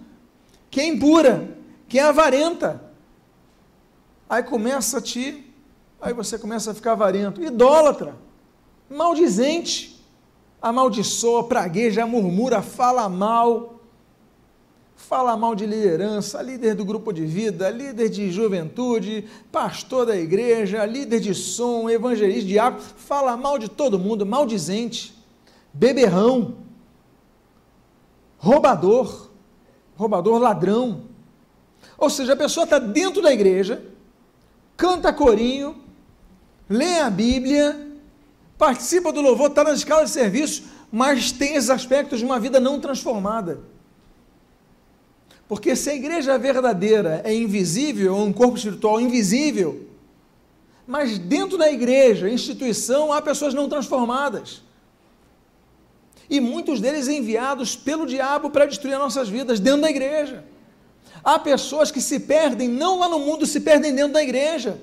[0.70, 1.58] que é impura,
[1.90, 2.82] que é avarenta.
[4.30, 5.54] Aí começa a te,
[6.02, 8.16] aí você começa a ficar avarento, idólatra,
[8.90, 9.93] maldizente,
[10.64, 13.82] amaldiçoa, pragueja, murmura, fala mal,
[14.96, 20.86] fala mal de liderança, líder do grupo de vida, líder de juventude, pastor da igreja,
[20.86, 25.14] líder de som, evangelista, diabo, fala mal de todo mundo, maldizente,
[25.74, 26.56] beberrão,
[28.38, 29.32] roubador,
[29.98, 31.02] roubador, ladrão.
[31.98, 33.84] Ou seja, a pessoa está dentro da igreja,
[34.78, 35.76] canta corinho,
[36.70, 37.93] lê a Bíblia,
[38.58, 42.60] participa do louvor, está na escala de serviço, mas tem esses aspectos de uma vida
[42.60, 43.60] não transformada.
[45.48, 49.88] Porque se a igreja verdadeira é invisível, é um corpo espiritual invisível,
[50.86, 54.62] Mas dentro da igreja, instituição, há pessoas não transformadas.
[56.30, 60.44] E muitos deles enviados pelo diabo para destruir nossas vidas dentro da igreja.
[61.24, 64.78] Há pessoas que se perdem, não lá no mundo, se perdem dentro da igreja.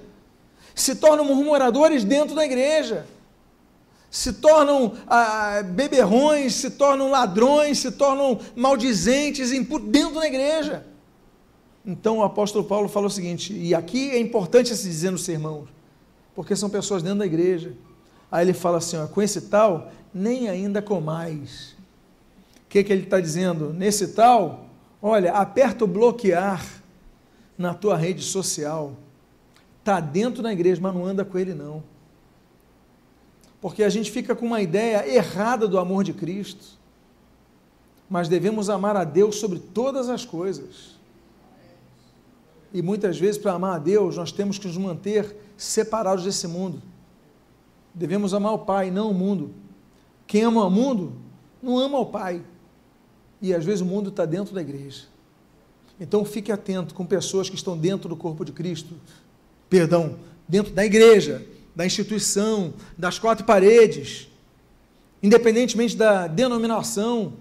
[0.75, 3.07] Se tornam murmuradores dentro da igreja.
[4.11, 10.85] Se tornam ah, beberrões, se tornam ladrões, se tornam maldizentes dentro da igreja.
[11.87, 15.67] Então o apóstolo Paulo fala o seguinte, e aqui é importante se dizer no sermão,
[16.35, 17.75] porque são pessoas dentro da igreja.
[18.31, 21.77] Aí ele fala assim: ó, com esse tal, nem ainda comais.
[22.65, 23.73] O que, que ele está dizendo?
[23.73, 24.67] Nesse tal,
[25.01, 26.65] olha, aperta o bloquear
[27.57, 28.95] na tua rede social.
[29.81, 31.83] Está dentro da igreja, mas não anda com ele, não.
[33.61, 36.79] Porque a gente fica com uma ideia errada do amor de Cristo.
[38.09, 40.99] Mas devemos amar a Deus sobre todas as coisas.
[42.73, 46.81] E muitas vezes, para amar a Deus, nós temos que nos manter separados desse mundo.
[47.95, 49.53] Devemos amar o Pai, não o mundo.
[50.27, 51.13] Quem ama o mundo,
[51.63, 52.43] não ama o Pai.
[53.43, 55.05] E às vezes o mundo está dentro da igreja.
[55.99, 58.95] Então fique atento com pessoas que estão dentro do corpo de Cristo,
[59.69, 60.17] perdão,
[60.49, 64.29] dentro da igreja, da instituição, das quatro paredes,
[65.23, 67.35] independentemente da denominação.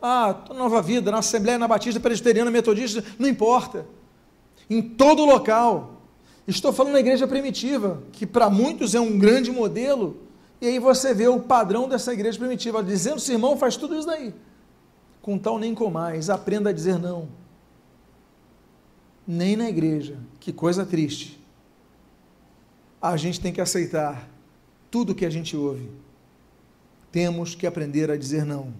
[0.00, 3.86] Ah, nova vida, na Assembleia, na Batista, Presbiteriana, Metodista, não importa.
[4.68, 5.94] Em todo local,
[6.46, 10.18] Estou falando da igreja primitiva, que para muitos é um grande modelo,
[10.60, 14.34] e aí você vê o padrão dessa igreja primitiva, dizendo, irmão, faz tudo isso daí.
[15.22, 17.28] Com tal nem com mais, aprenda a dizer não.
[19.26, 21.42] Nem na igreja, que coisa triste.
[23.06, 24.26] A gente tem que aceitar
[24.90, 25.90] tudo que a gente ouve.
[27.12, 28.72] Temos que aprender a dizer não.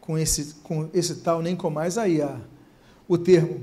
[0.00, 2.40] Com esse, com esse tal nem com mais, aí há
[3.06, 3.62] o termo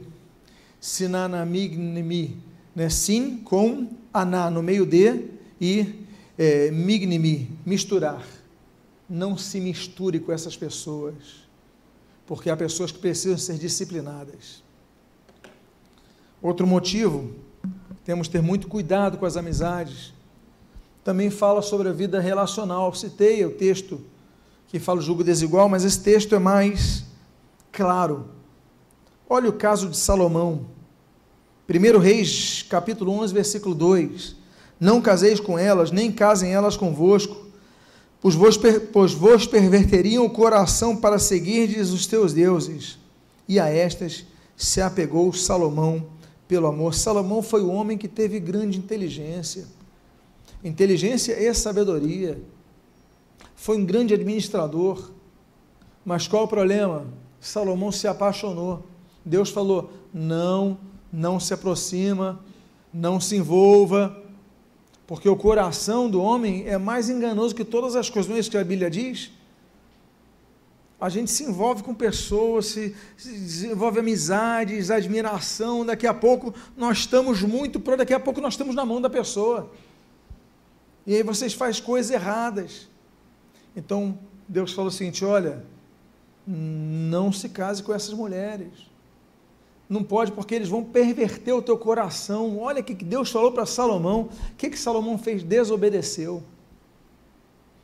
[0.80, 2.42] sinanamignimi,
[2.74, 2.90] né?
[2.90, 5.26] Sim com aná no meio de
[5.60, 6.06] e
[6.38, 8.26] é, mignimi, misturar.
[9.10, 11.46] Não se misture com essas pessoas,
[12.26, 14.64] porque há pessoas que precisam ser disciplinadas.
[16.42, 17.36] Outro motivo,
[18.08, 20.14] temos que ter muito cuidado com as amizades.
[21.04, 22.94] Também fala sobre a vida relacional.
[22.94, 24.00] Citei o texto
[24.70, 27.04] que fala o julgo desigual, mas esse texto é mais
[27.70, 28.30] claro.
[29.30, 30.68] Olha o caso de Salomão.
[31.68, 34.38] 1 Reis, capítulo 11, versículo 2:
[34.80, 37.36] Não caseis com elas, nem casem elas convosco,
[38.22, 38.58] pois vos,
[38.94, 42.98] pois vos perverteriam o coração para seguirdes os teus deuses.
[43.50, 44.24] E a estas
[44.56, 46.16] se apegou Salomão
[46.48, 46.94] pelo amor.
[46.94, 49.66] Salomão foi o homem que teve grande inteligência,
[50.64, 52.42] inteligência e sabedoria.
[53.56, 55.12] Foi um grande administrador.
[56.06, 57.06] Mas qual o problema?
[57.40, 58.86] Salomão se apaixonou.
[59.26, 60.78] Deus falou: não
[61.12, 62.40] não se aproxima,
[62.94, 64.22] não se envolva,
[65.06, 68.52] porque o coração do homem é mais enganoso que todas as coisas, não é isso
[68.52, 69.32] que a Bíblia diz?
[71.00, 77.00] A gente se envolve com pessoas, se, se desenvolve amizades, admiração, daqui a pouco nós
[77.00, 79.72] estamos muito pro, daqui a pouco nós estamos na mão da pessoa.
[81.06, 82.88] E aí vocês fazem coisas erradas.
[83.76, 85.64] Então, Deus falou o seguinte: olha,
[86.46, 88.88] não se case com essas mulheres.
[89.88, 92.60] Não pode, porque eles vão perverter o teu coração.
[92.60, 94.30] Olha o que Deus falou para Salomão.
[94.52, 95.44] O que, que Salomão fez?
[95.44, 96.44] Desobedeceu.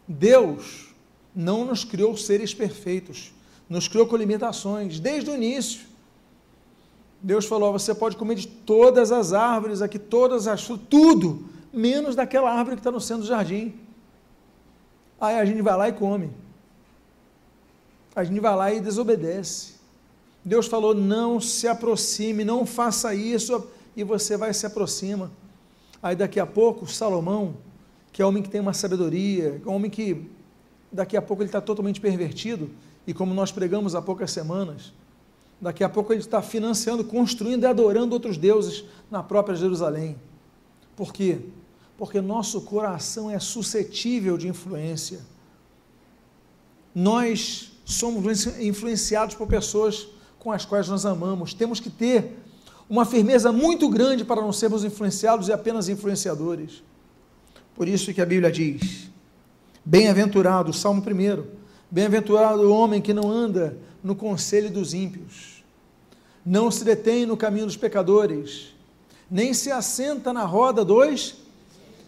[0.08, 0.93] Deus
[1.36, 3.34] não nos criou seres perfeitos,
[3.70, 5.82] nos criou com limitações, desde o início.
[7.22, 12.16] Deus falou: você pode comer de todas as árvores aqui, todas as frutas, tudo, menos
[12.16, 13.74] daquela árvore que está no centro do jardim.
[15.20, 16.32] Aí a gente vai lá e come.
[18.16, 19.74] A gente vai lá e desobedece.
[20.44, 25.32] Deus falou: não se aproxime, não faça isso, e você vai se aproxima.
[26.02, 27.56] Aí daqui a pouco, Salomão,
[28.12, 30.30] que é homem que tem uma sabedoria, é homem que
[30.94, 32.70] daqui a pouco ele está totalmente pervertido,
[33.06, 34.94] e como nós pregamos há poucas semanas,
[35.60, 40.16] daqui a pouco ele está financiando, construindo e adorando outros deuses na própria Jerusalém.
[40.96, 41.40] Por quê?
[41.98, 45.22] Porque nosso coração é suscetível de influência.
[46.94, 51.54] Nós somos influenciados por pessoas com as quais nós amamos.
[51.54, 52.38] Temos que ter
[52.90, 56.84] uma firmeza muito grande para não sermos influenciados e apenas influenciadores.
[57.76, 59.03] Por isso que a Bíblia diz:
[59.86, 61.44] Bem-aventurado, Salmo 1,
[61.92, 65.62] bem-aventurado o homem que não anda no conselho dos ímpios,
[66.46, 68.74] não se detém no caminho dos pecadores,
[69.30, 71.36] nem se assenta na roda dos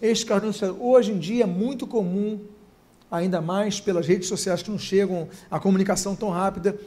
[0.02, 0.82] escarnecedores.
[0.82, 2.40] Hoje em dia é muito comum,
[3.12, 6.80] ainda mais pelas redes sociais que não chegam a comunicação tão rápida,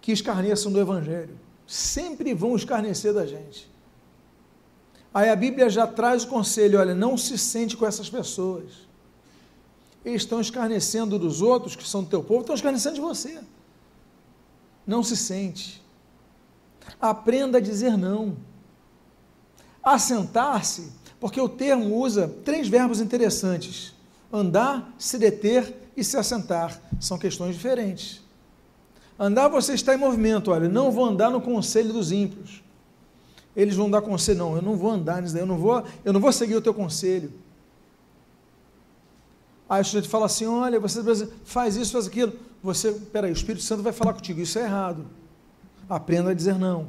[0.00, 1.38] que escarneçam do Evangelho.
[1.68, 3.70] Sempre vão escarnecer da gente.
[5.14, 8.83] Aí a Bíblia já traz o conselho: olha, não se sente com essas pessoas.
[10.04, 13.40] Eles estão escarnecendo dos outros que são do teu povo, estão escarnecendo de você.
[14.86, 15.82] Não se sente.
[17.00, 18.36] Aprenda a dizer não.
[19.82, 23.94] Assentar-se, porque o termo usa três verbos interessantes:
[24.32, 26.80] andar, se deter e se assentar.
[27.00, 28.22] São questões diferentes.
[29.18, 32.62] Andar, você está em movimento, olha, não vou andar no conselho dos ímpios.
[33.54, 36.12] Eles vão dar conselho, não, eu não vou andar nisso daí, eu não vou, eu
[36.12, 37.32] não vou seguir o teu conselho.
[39.74, 42.32] Aí o sujeito fala assim: olha, você faz isso, faz aquilo.
[42.62, 45.04] Você, peraí, o Espírito Santo vai falar contigo, isso é errado.
[45.88, 46.86] Aprenda a dizer não.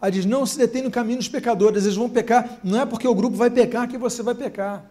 [0.00, 2.60] Aí diz: não se detém no caminho dos pecadores, eles vão pecar.
[2.62, 4.88] Não é porque o grupo vai pecar que você vai pecar.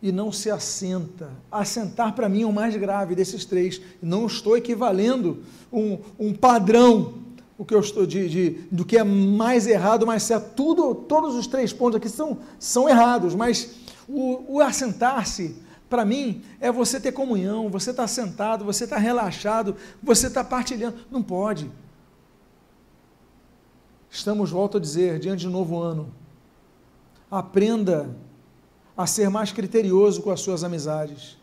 [0.00, 1.30] E não se assenta.
[1.52, 3.82] Assentar para mim é o mais grave desses três.
[4.00, 7.26] Não estou equivalendo um, um padrão
[7.58, 10.54] o que eu estou de, de, do que é mais errado, mais certo.
[10.54, 15.56] Tudo, todos os três pontos aqui são, são errados, mas o, o assentar-se,
[15.88, 20.96] para mim, é você ter comunhão, você está sentado, você está relaxado, você está partilhando.
[21.10, 21.70] Não pode.
[24.10, 26.12] Estamos, volto a dizer, diante de um novo ano.
[27.30, 28.16] Aprenda
[28.96, 31.36] a ser mais criterioso com as suas amizades.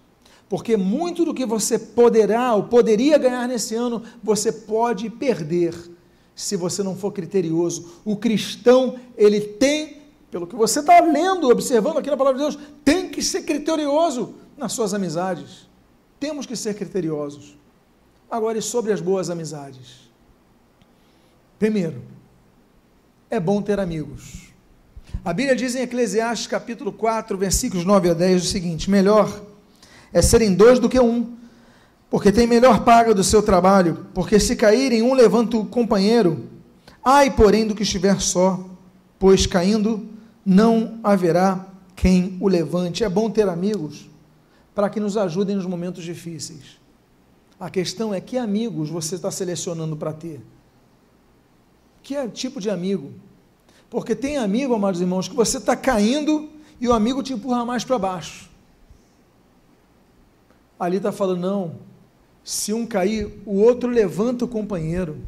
[0.49, 5.73] Porque muito do que você poderá ou poderia ganhar nesse ano, você pode perder
[6.35, 8.01] se você não for criterioso.
[8.03, 10.02] O cristão, ele tem,
[10.33, 14.33] pelo que você está lendo, observando aqui na palavra de Deus, tem que ser criterioso
[14.57, 15.69] nas suas amizades.
[16.19, 17.55] Temos que ser criteriosos.
[18.31, 20.09] Agora, e sobre as boas amizades?
[21.59, 22.01] Primeiro,
[23.29, 24.51] é bom ter amigos.
[25.23, 29.39] A Bíblia diz em Eclesiastes capítulo 4, versículos 9 a 10 o seguinte: melhor
[30.11, 31.37] é serem dois do que um
[32.09, 36.47] porque tem melhor paga do seu trabalho, porque se caírem um levanta o companheiro,
[37.03, 38.63] ai, porém, do que estiver só,
[39.17, 40.12] pois caindo
[40.45, 43.03] não haverá quem o levante.
[43.03, 44.09] É bom ter amigos
[44.73, 46.79] para que nos ajudem nos momentos difíceis.
[47.59, 50.41] A questão é que amigos você está selecionando para ter.
[52.01, 53.13] Que é tipo de amigo?
[53.89, 56.49] Porque tem amigo, amados irmãos, que você está caindo
[56.81, 58.49] e o amigo te empurra mais para baixo.
[60.79, 61.75] Ali está falando, não,
[62.43, 65.19] se um cair, o outro levanta o companheiro.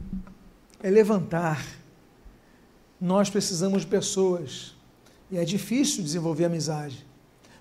[0.83, 1.65] É levantar.
[2.99, 4.74] Nós precisamos de pessoas.
[5.31, 7.05] E é difícil desenvolver amizade.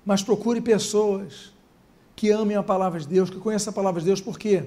[0.05, 1.53] Mas procure pessoas
[2.15, 4.21] que amem a palavra de Deus, que conheçam a palavra de Deus.
[4.21, 4.65] Por quê?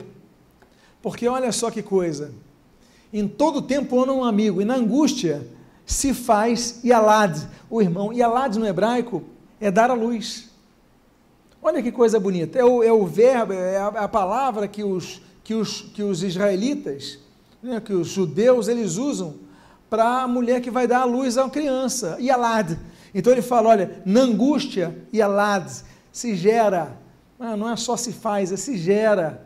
[1.02, 2.34] Porque olha só que coisa.
[3.14, 5.48] Em todo tempo anda um amigo, e na angústia
[5.86, 8.12] se faz Yalad, o irmão.
[8.12, 9.24] Yalad no hebraico
[9.60, 10.50] é dar a luz.
[11.62, 12.60] Olha que coisa bonita.
[12.60, 16.24] É o, é o verbo, é a, a, palavra que os, que os, que os
[16.24, 17.20] israelitas,
[17.64, 19.36] né, que os judeus, eles usam
[19.90, 22.78] para a mulher que vai dar a luz uma criança, Yalad.
[23.14, 25.70] Então ele fala: olha, na angústia, Yalad,
[26.12, 26.98] se gera,
[27.40, 29.46] ah, não é só se faz, é se gera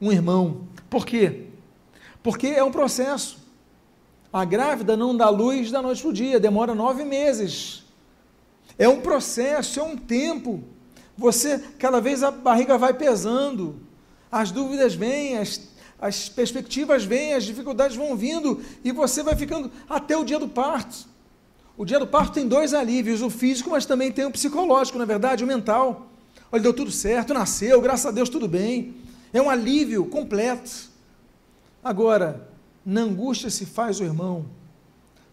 [0.00, 0.62] um irmão.
[0.88, 1.46] Por quê?
[2.22, 3.38] Porque é um processo.
[4.32, 7.84] A grávida não dá luz da noite para o dia, demora nove meses.
[8.78, 10.62] É um processo, é um tempo
[11.20, 13.78] você, cada vez a barriga vai pesando,
[14.32, 15.60] as dúvidas vêm, as,
[16.00, 20.48] as perspectivas vêm, as dificuldades vão vindo, e você vai ficando até o dia do
[20.48, 21.08] parto.
[21.76, 25.04] O dia do parto tem dois alívios, o físico, mas também tem o psicológico, na
[25.04, 26.06] é verdade, o mental.
[26.50, 28.94] Olha, deu tudo certo, nasceu, graças a Deus tudo bem.
[29.32, 30.90] É um alívio completo.
[31.82, 32.48] Agora,
[32.84, 34.46] na angústia se faz o irmão.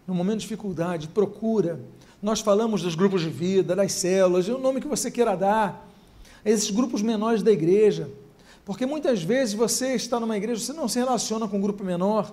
[0.06, 1.80] No momento de dificuldade, procura
[2.20, 5.88] nós falamos dos grupos de vida, das células, o nome que você queira dar,
[6.44, 8.10] esses grupos menores da igreja.
[8.68, 12.30] Porque muitas vezes você está numa igreja, você não se relaciona com um grupo menor,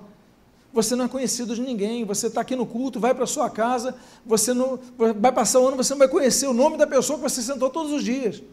[0.74, 3.96] você não é conhecido de ninguém, você está aqui no culto, vai para sua casa,
[4.26, 4.78] você não
[5.18, 7.70] vai passar o ano, você não vai conhecer o nome da pessoa que você sentou
[7.70, 8.44] todos os dias.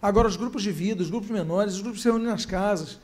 [0.00, 2.98] Agora, os grupos de vida, os grupos menores, os grupos que se reúnem nas casas,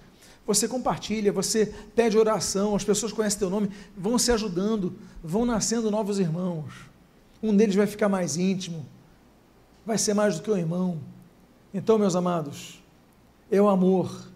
[0.47, 5.91] você compartilha, você pede oração, as pessoas conhecem teu nome, vão se ajudando, vão nascendo
[5.91, 6.73] novos irmãos.
[7.43, 8.87] Um deles vai ficar mais íntimo,
[9.85, 10.99] vai ser mais do que o irmão.
[11.75, 12.79] Então, meus amados,
[13.51, 14.29] é o amor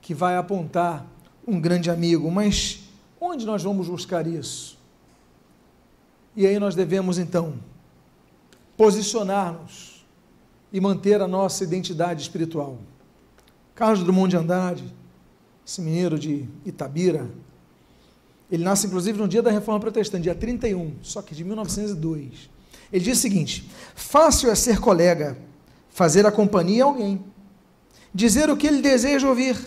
[0.00, 1.06] que vai apontar
[1.46, 2.80] um grande amigo, mas
[3.20, 4.78] onde nós vamos buscar isso?
[6.34, 7.54] E aí nós devemos então
[8.76, 10.06] posicionar-nos
[10.72, 12.78] e manter a nossa identidade espiritual.
[13.74, 14.94] Carlos Drummond de Andrade,
[15.66, 17.30] esse mineiro de Itabira,
[18.50, 22.48] ele nasce, inclusive, no dia da Reforma Protestante, dia 31, só que de 1902.
[22.92, 25.36] Ele diz o seguinte: Fácil é ser colega,
[25.90, 27.24] fazer a companhia a alguém,
[28.16, 29.58] dizer o que ele deseja ouvir.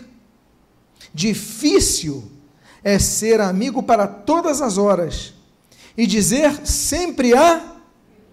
[1.13, 2.31] Difícil
[2.83, 5.35] é ser amigo para todas as horas
[5.95, 7.75] e dizer sempre a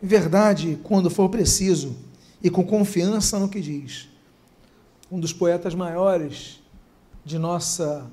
[0.02, 1.94] verdade quando for preciso
[2.42, 4.08] e com confiança no que diz.
[5.12, 6.62] Um dos poetas maiores
[7.22, 8.10] de nossa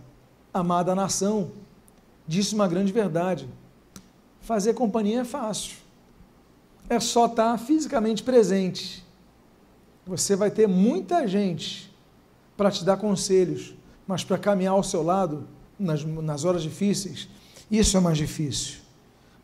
[0.53, 1.51] amada nação
[2.27, 3.47] disse uma grande verdade:
[4.41, 5.77] fazer companhia é fácil,
[6.89, 9.05] é só estar fisicamente presente.
[10.05, 11.92] Você vai ter muita gente
[12.55, 13.75] para te dar conselhos,
[14.07, 15.47] mas para caminhar ao seu lado
[15.79, 17.27] nas, nas horas difíceis,
[17.69, 18.79] isso é mais difícil.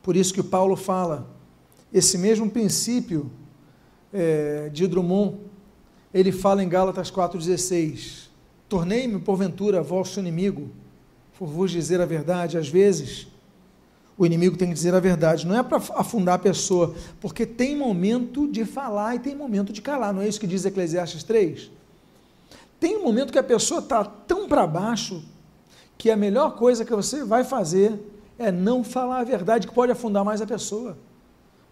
[0.02, 1.30] Por isso que Paulo fala,
[1.94, 3.32] esse mesmo princípio
[4.14, 5.38] é, de Drummond,
[6.14, 8.30] ele fala em Gálatas 4,16:
[8.68, 10.70] Tornei-me, porventura, vosso inimigo,
[11.38, 12.58] por vos dizer a verdade.
[12.58, 13.28] Às vezes,
[14.18, 17.74] o inimigo tem que dizer a verdade, não é para afundar a pessoa, porque tem
[17.74, 21.72] momento de falar e tem momento de calar, não é isso que diz Eclesiastes 3?
[22.80, 25.24] Tem um momento que a pessoa está tão para baixo
[25.98, 28.00] que a melhor coisa que você vai fazer
[28.38, 30.98] é não falar a verdade, que pode afundar mais a pessoa.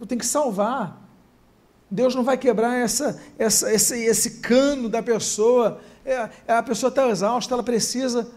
[0.05, 1.01] Tem que salvar.
[1.89, 5.79] Deus não vai quebrar essa, essa, esse, esse cano da pessoa.
[6.05, 8.29] É, é a pessoa está exausta, ela precisa,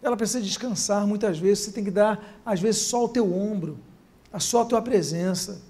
[0.00, 1.64] ela precisa descansar muitas vezes.
[1.64, 3.78] Você tem que dar, às vezes, só o teu ombro,
[4.38, 5.60] só a tua presença.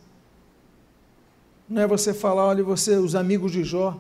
[1.67, 3.99] Não é você falar, olha, você, os amigos de Jó,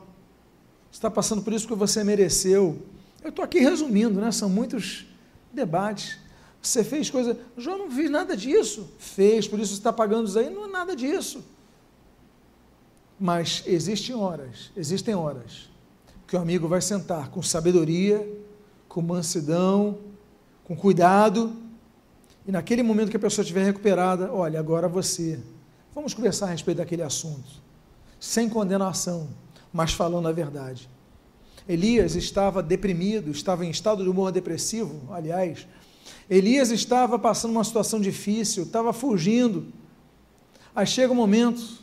[0.92, 2.80] está passando por isso que você mereceu.
[3.24, 4.30] Eu estou aqui resumindo, né?
[4.30, 5.06] São muitos
[5.52, 6.18] debates.
[6.60, 7.36] Você fez coisa.
[7.56, 8.88] João não fez nada disso.
[8.98, 10.50] Fez, por isso você está pagando isso aí.
[10.50, 11.42] Não é nada disso.
[13.18, 15.70] Mas existem horas, existem horas
[16.26, 18.26] que o amigo vai sentar com sabedoria,
[18.88, 19.98] com mansidão,
[20.64, 21.54] com cuidado,
[22.46, 25.38] e naquele momento que a pessoa estiver recuperada, olha, agora você,
[25.94, 27.62] vamos conversar a respeito daquele assunto,
[28.18, 29.28] sem condenação,
[29.72, 30.88] mas falando a verdade.
[31.68, 35.66] Elias estava deprimido, estava em estado de humor depressivo, aliás.
[36.28, 39.66] Elias estava passando uma situação difícil, estava fugindo.
[40.74, 41.82] Aí chega um momento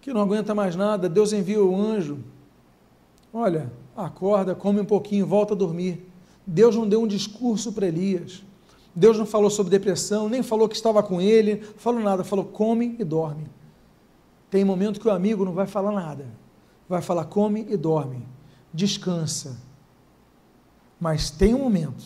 [0.00, 2.18] que não aguenta mais nada, Deus envia o anjo.
[3.32, 6.06] Olha, acorda, come um pouquinho, volta a dormir.
[6.46, 8.42] Deus não deu um discurso para Elias.
[8.94, 12.96] Deus não falou sobre depressão, nem falou que estava com ele, falou nada, falou come
[12.98, 13.46] e dorme.
[14.50, 16.43] Tem momento que o amigo não vai falar nada
[16.88, 18.26] vai falar: come e dorme,
[18.72, 19.56] descansa.
[21.00, 22.04] Mas tem um momento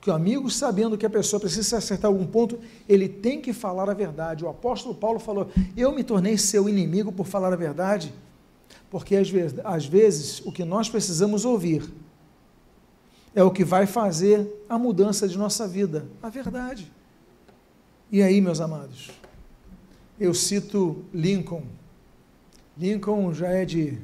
[0.00, 3.90] que o amigo, sabendo que a pessoa precisa acertar algum ponto, ele tem que falar
[3.90, 4.44] a verdade.
[4.44, 8.14] O apóstolo Paulo falou: Eu me tornei seu inimigo por falar a verdade,
[8.90, 11.88] porque às vezes, às vezes o que nós precisamos ouvir
[13.34, 16.90] é o que vai fazer a mudança de nossa vida, a verdade.
[18.10, 19.10] E aí, meus amados,
[20.18, 21.62] eu cito Lincoln
[22.78, 23.98] Lincoln já é de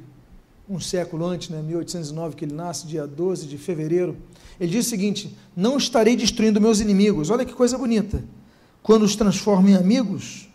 [0.69, 4.17] um século antes, né, 1809, que ele nasce, dia 12 de fevereiro.
[4.59, 7.29] Ele diz o seguinte: Não estarei destruindo meus inimigos.
[7.29, 8.21] Olha que coisa bonita.
[8.83, 10.49] Quando os transformo em amigos.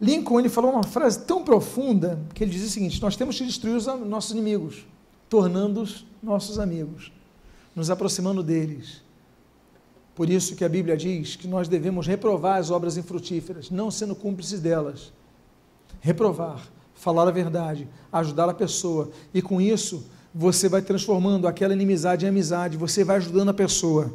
[0.00, 3.46] Lincoln ele falou uma frase tão profunda que ele diz o seguinte: Nós temos que
[3.46, 4.84] destruir os nossos inimigos,
[5.28, 7.12] tornando-os nossos amigos,
[7.74, 9.00] nos aproximando deles.
[10.16, 14.14] Por isso que a Bíblia diz que nós devemos reprovar as obras infrutíferas, não sendo
[14.16, 15.12] cúmplices delas
[16.04, 16.60] reprovar,
[16.92, 19.10] falar a verdade, ajudar a pessoa.
[19.32, 24.12] E com isso, você vai transformando aquela inimizade em amizade, você vai ajudando a pessoa.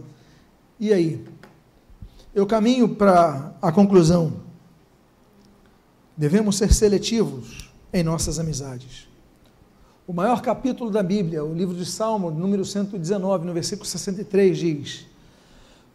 [0.80, 1.26] E aí?
[2.34, 4.34] Eu caminho para a conclusão.
[6.16, 9.08] Devemos ser seletivos em nossas amizades.
[10.06, 15.06] O maior capítulo da Bíblia, o livro de Salmo, número 119, no versículo 63, diz: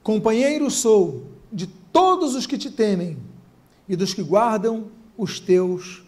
[0.02, 1.22] Companheiro sou
[1.52, 3.16] de todos os que te temem
[3.88, 6.02] e dos que guardam os teus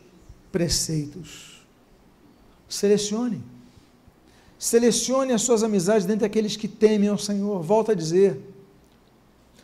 [0.50, 1.66] preceitos.
[2.68, 3.42] Selecione.
[4.58, 7.62] Selecione as suas amizades dentre aqueles que temem ao Senhor.
[7.62, 8.40] Volto a dizer.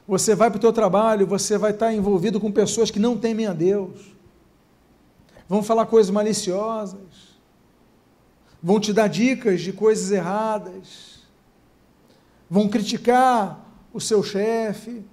[0.07, 3.47] Você vai para o teu trabalho, você vai estar envolvido com pessoas que não temem
[3.47, 4.13] a Deus.
[5.49, 7.33] Vão falar coisas maliciosas.
[8.63, 11.23] Vão te dar dicas de coisas erradas.
[12.49, 15.05] Vão criticar o seu chefe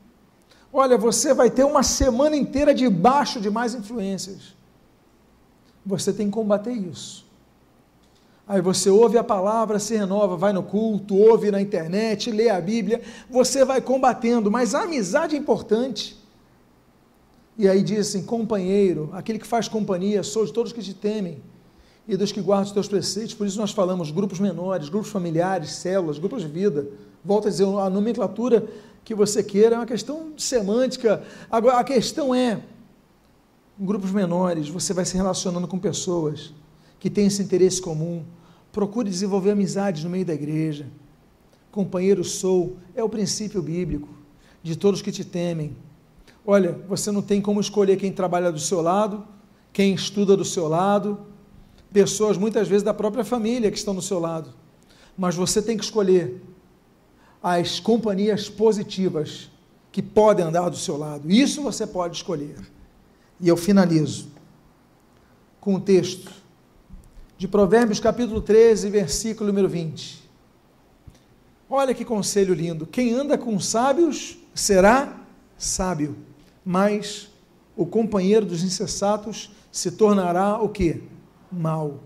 [0.72, 4.56] Olha, você vai ter uma semana inteira debaixo de mais influências.
[5.86, 7.28] Você tem que combater isso.
[8.48, 12.60] Aí você ouve a palavra, se renova, vai no culto, ouve na internet, lê a
[12.60, 16.20] Bíblia, você vai combatendo, mas a amizade é importante.
[17.56, 21.44] E aí diz assim: companheiro, aquele que faz companhia, sou de todos que te temem
[22.08, 23.36] e dos que guardam os teus preceitos.
[23.36, 26.88] Por isso nós falamos grupos menores, grupos familiares, células, grupos de vida.
[27.24, 28.68] Volto a dizer, a nomenclatura
[29.10, 31.24] que você queira, é uma questão semântica.
[31.50, 32.62] Agora, a questão é,
[33.80, 36.54] em grupos menores, você vai se relacionando com pessoas
[37.00, 38.24] que têm esse interesse comum.
[38.72, 40.86] Procure desenvolver amizades no meio da igreja.
[41.72, 44.08] Companheiro sou, é o princípio bíblico.
[44.62, 45.76] de todos que te temem.
[46.46, 49.26] Olha, você não tem como escolher quem trabalha do seu lado,
[49.74, 51.18] quem estuda do seu lado,
[51.92, 54.54] pessoas muitas vezes da própria família que estão do seu lado.
[55.18, 56.40] Mas você tem que escolher
[57.42, 59.50] as companhias positivas
[59.92, 61.32] que podem andar do seu lado.
[61.32, 62.58] Isso você pode escolher.
[63.40, 64.28] E eu finalizo
[65.60, 66.32] com o texto
[67.38, 70.30] de Provérbios capítulo 13, versículo número 20.
[71.70, 72.86] Olha que conselho lindo.
[72.86, 75.18] Quem anda com sábios será
[75.58, 76.18] sábio,
[76.66, 77.30] mas
[77.76, 81.04] o companheiro dos insensatos se tornará o que?
[81.52, 82.00] Mal.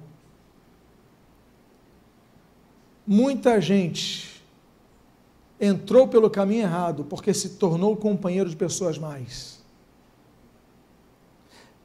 [3.07, 4.32] Muita gente
[5.60, 9.62] entrou pelo caminho errado porque se tornou companheiro de pessoas mais.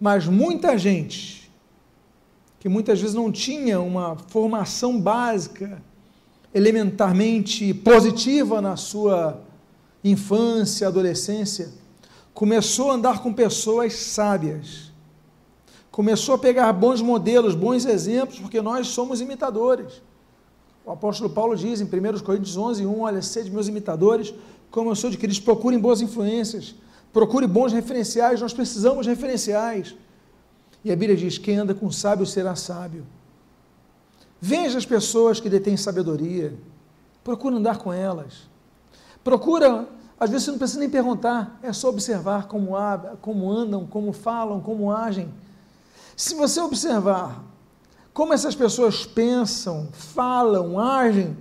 [0.01, 1.51] Mas muita gente
[2.61, 5.81] que muitas vezes não tinha uma formação básica
[6.53, 9.41] elementarmente positiva na sua
[10.03, 11.71] infância, adolescência,
[12.35, 14.93] começou a andar com pessoas sábias.
[15.91, 20.01] Começou a pegar bons modelos, bons exemplos, porque nós somos imitadores.
[20.89, 24.33] O apóstolo Paulo diz em 1 Coríntios 11, 1, olha, sede meus imitadores,
[24.71, 26.75] como eu sou de Cristo, procurem boas influências,
[27.13, 29.95] procure bons referenciais, nós precisamos de referenciais.
[30.83, 33.07] E a Bíblia diz, quem anda com sábio será sábio.
[34.41, 36.55] Veja as pessoas que detêm sabedoria,
[37.23, 38.49] procura andar com elas.
[39.23, 39.87] Procura,
[40.19, 42.71] às vezes você não precisa nem perguntar, é só observar como,
[43.21, 45.29] como andam, como falam, como agem.
[46.17, 47.45] Se você observar
[48.13, 51.37] como essas pessoas pensam, falam, agem,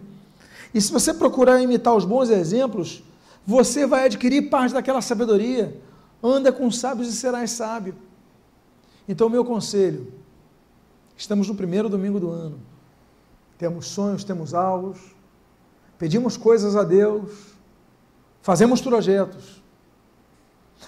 [0.74, 3.04] e se você procurar imitar os bons exemplos,
[3.46, 5.82] você vai adquirir parte daquela sabedoria.
[6.22, 7.96] Anda com sábios e serás sábio.
[9.08, 10.12] Então, meu conselho:
[11.16, 12.60] estamos no primeiro domingo do ano.
[13.58, 15.00] Temos sonhos, temos alvos,
[15.98, 17.32] pedimos coisas a Deus,
[18.42, 19.64] fazemos projetos,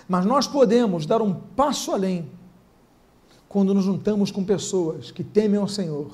[0.07, 2.29] mas nós podemos dar um passo além
[3.49, 6.11] quando nos juntamos com pessoas que temem ao Senhor,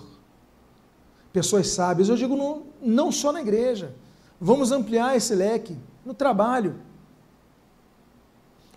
[1.34, 2.08] pessoas sábias.
[2.08, 3.94] Eu digo não, não só na igreja,
[4.40, 6.76] vamos ampliar esse leque no trabalho.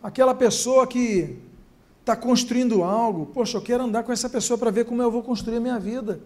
[0.02, 1.38] Aquela pessoa que
[2.00, 5.22] está construindo algo, poxa, eu quero andar com essa pessoa para ver como eu vou
[5.22, 6.20] construir a minha vida.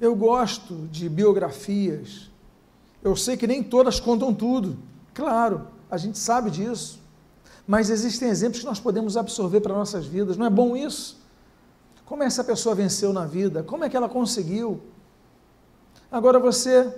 [0.00, 2.30] Eu gosto de biografias.
[3.02, 4.78] Eu sei que nem todas contam tudo.
[5.12, 6.98] Claro, a gente sabe disso.
[7.66, 10.36] Mas existem exemplos que nós podemos absorver para nossas vidas.
[10.36, 11.20] Não é bom isso?
[12.04, 13.62] Como essa pessoa venceu na vida?
[13.62, 14.80] Como é que ela conseguiu?
[16.10, 16.94] Agora você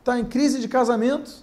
[0.00, 1.42] está em crise de casamento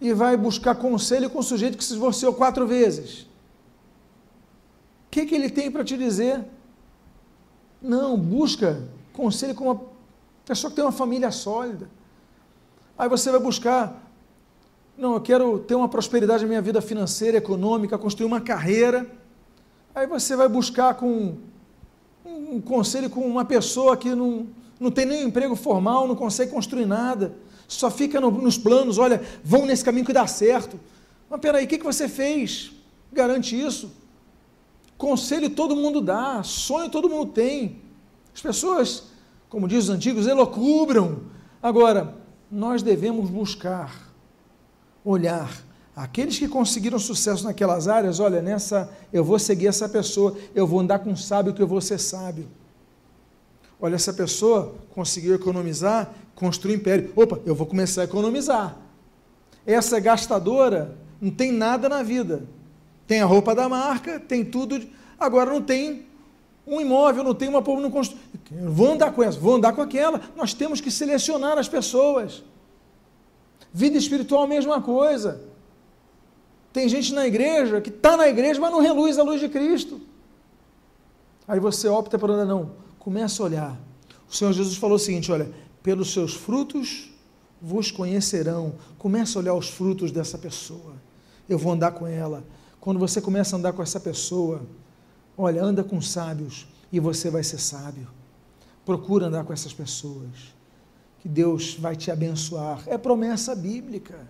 [0.00, 3.22] e vai buscar conselho com um sujeito que se divorciou quatro vezes.
[3.22, 6.44] O que, que ele tem para te dizer?
[7.80, 9.80] Não, busca conselho com uma
[10.44, 11.90] pessoa que tem uma família sólida.
[12.96, 14.07] Aí você vai buscar,
[14.98, 19.08] não, eu quero ter uma prosperidade na minha vida financeira, econômica, construir uma carreira.
[19.94, 21.36] Aí você vai buscar com
[22.26, 24.48] um, conselho com uma pessoa que não,
[24.80, 27.32] não tem nem emprego formal, não consegue construir nada,
[27.68, 30.80] só fica no, nos planos, olha, vão nesse caminho que dá certo.
[31.30, 32.72] Mas peraí, o que, que você fez?
[33.12, 33.92] Garante isso?
[34.96, 37.80] Conselho todo mundo dá, sonho todo mundo tem.
[38.34, 39.04] As pessoas,
[39.48, 41.20] como diz os antigos, elocubram.
[41.62, 42.16] Agora,
[42.50, 44.07] nós devemos buscar,
[45.04, 45.50] olhar
[45.94, 50.80] aqueles que conseguiram sucesso naquelas áreas, olha, nessa eu vou seguir essa pessoa, eu vou
[50.80, 52.46] andar com um sábio que eu vou ser sábio.
[53.80, 57.12] Olha, essa pessoa conseguiu economizar, construir um império.
[57.16, 58.76] Opa, eu vou começar a economizar.
[59.66, 62.44] Essa é gastadora não tem nada na vida.
[63.06, 64.80] Tem a roupa da marca, tem tudo,
[65.18, 66.06] agora não tem
[66.66, 68.18] um imóvel, não tem uma povo não constru...
[68.50, 70.20] Vou andar com essa, vou andar com aquela.
[70.36, 72.44] Nós temos que selecionar as pessoas.
[73.78, 75.40] Vida espiritual, mesma coisa.
[76.72, 80.00] Tem gente na igreja que está na igreja, mas não reluz a luz de Cristo.
[81.46, 82.72] Aí você opta por não.
[82.98, 83.80] Começa a olhar.
[84.28, 85.50] O Senhor Jesus falou o seguinte: olha,
[85.82, 87.10] pelos seus frutos
[87.60, 88.74] vos conhecerão.
[88.98, 90.94] Começa a olhar os frutos dessa pessoa.
[91.48, 92.44] Eu vou andar com ela.
[92.80, 94.62] Quando você começa a andar com essa pessoa,
[95.40, 98.08] Olha, anda com sábios e você vai ser sábio.
[98.84, 100.52] Procura andar com essas pessoas.
[101.20, 102.82] Que Deus vai te abençoar.
[102.86, 104.28] É promessa bíblica.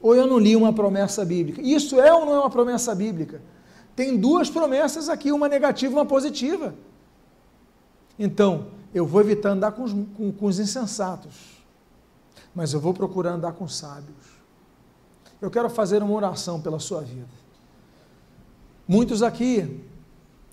[0.00, 1.60] Ou eu não li uma promessa bíblica.
[1.60, 3.40] Isso é ou não é uma promessa bíblica?
[3.94, 6.74] Tem duas promessas aqui, uma negativa e uma positiva.
[8.18, 11.64] Então, eu vou evitar andar com os, com, com os insensatos,
[12.54, 14.40] mas eu vou procurar andar com sábios.
[15.40, 17.28] Eu quero fazer uma oração pela sua vida.
[18.86, 19.84] Muitos aqui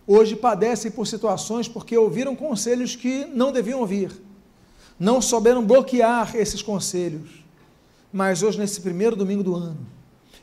[0.05, 4.11] hoje padecem por situações porque ouviram conselhos que não deviam ouvir,
[4.99, 7.43] não souberam bloquear esses conselhos.
[8.11, 9.77] Mas hoje, nesse primeiro domingo do ano,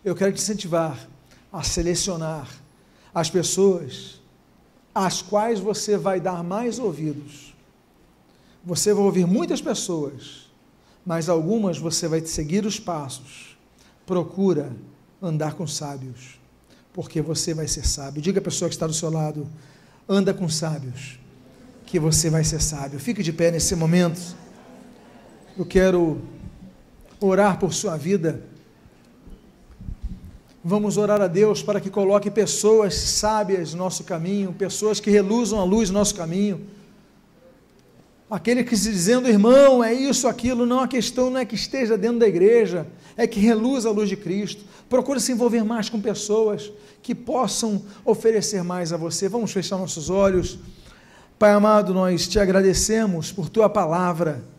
[0.05, 1.09] eu quero te incentivar
[1.53, 2.49] a selecionar
[3.15, 4.21] as pessoas
[4.95, 7.55] às quais você vai dar mais ouvidos.
[8.65, 10.51] Você vai ouvir muitas pessoas,
[11.05, 13.57] mas algumas você vai seguir os passos.
[14.07, 14.73] Procura
[15.21, 16.39] andar com sábios,
[16.93, 18.23] porque você vai ser sábio.
[18.23, 19.47] Diga a pessoa que está do seu lado:
[20.09, 21.19] anda com sábios,
[21.87, 22.99] que você vai ser sábio.
[23.01, 24.44] Fique de pé nesse momento.
[25.57, 26.21] Eu quero
[27.21, 28.43] orar por sua vida.
[30.65, 35.61] Vamos orar a Deus para que coloque pessoas sábias no nosso caminho, pessoas que reluzam
[35.61, 36.67] a luz no nosso caminho.
[38.29, 41.97] Aquele que se dizendo, irmão, é isso, aquilo, não, a questão não é que esteja
[41.97, 44.65] dentro da igreja, é que reluza a luz de Cristo.
[44.89, 49.29] Procure se envolver mais com pessoas que possam oferecer mais a você.
[49.29, 50.59] Vamos fechar nossos olhos.
[51.39, 54.53] Pai amado, nós te agradecemos por tua palavra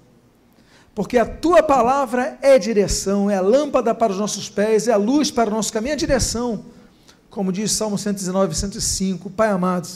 [0.96, 4.98] porque a tua palavra é direção, é a lâmpada para os nossos pés, é a
[4.98, 6.66] luz para o nosso caminho, é direção.
[7.30, 9.90] Como diz Salmo 119, 105, Pai amado,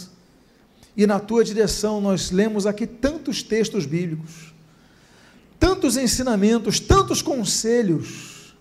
[0.97, 4.53] e na tua direção nós lemos aqui tantos textos bíblicos,
[5.57, 8.53] tantos ensinamentos, tantos conselhos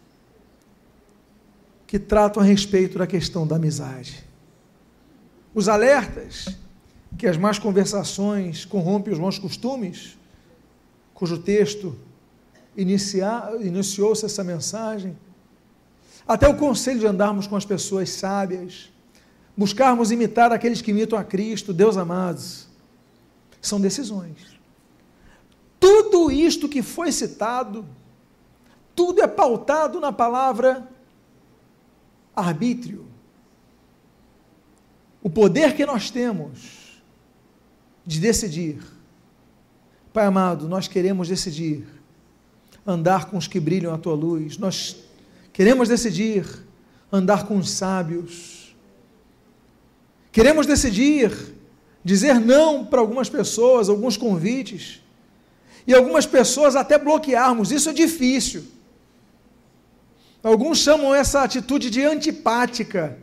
[1.89, 4.25] que tratam a respeito da questão da amizade.
[5.53, 6.47] Os alertas
[7.17, 10.17] que as más conversações corrompem os bons costumes,
[11.13, 11.99] cujo texto
[12.79, 15.19] iniciou-se essa mensagem,
[16.27, 18.91] até o conselho de andarmos com as pessoas sábias,
[19.57, 22.69] buscarmos imitar aqueles que imitam a Cristo, Deus amados,
[23.61, 24.59] são decisões.
[25.81, 27.85] Tudo isto que foi citado,
[28.95, 30.89] tudo é pautado na palavra
[32.35, 33.07] arbítrio.
[35.21, 37.03] O poder que nós temos
[38.07, 38.81] de decidir.
[40.13, 41.98] Pai amado, nós queremos decidir
[42.89, 44.57] andar com os que brilham a tua luz.
[44.57, 44.97] Nós
[45.53, 46.47] queremos decidir
[47.13, 48.75] andar com os sábios.
[50.33, 51.31] Queremos decidir
[52.03, 55.03] dizer não para algumas pessoas, alguns convites.
[55.87, 57.71] E algumas pessoas até bloquearmos.
[57.71, 58.65] Isso é difícil.
[60.43, 63.19] Alguns chamam essa atitude de antipática.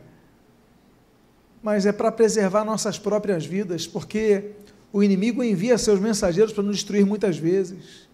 [1.60, 4.52] Mas é para preservar nossas próprias vidas, porque
[4.92, 8.05] o inimigo envia seus mensageiros para nos destruir muitas vezes.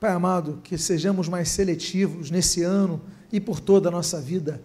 [0.00, 3.00] Pai amado, que sejamos mais seletivos nesse ano
[3.32, 4.62] e por toda a nossa vida.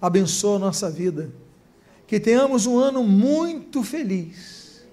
[0.00, 1.32] Abençoa a nossa vida.
[2.06, 4.86] Que tenhamos um ano muito feliz,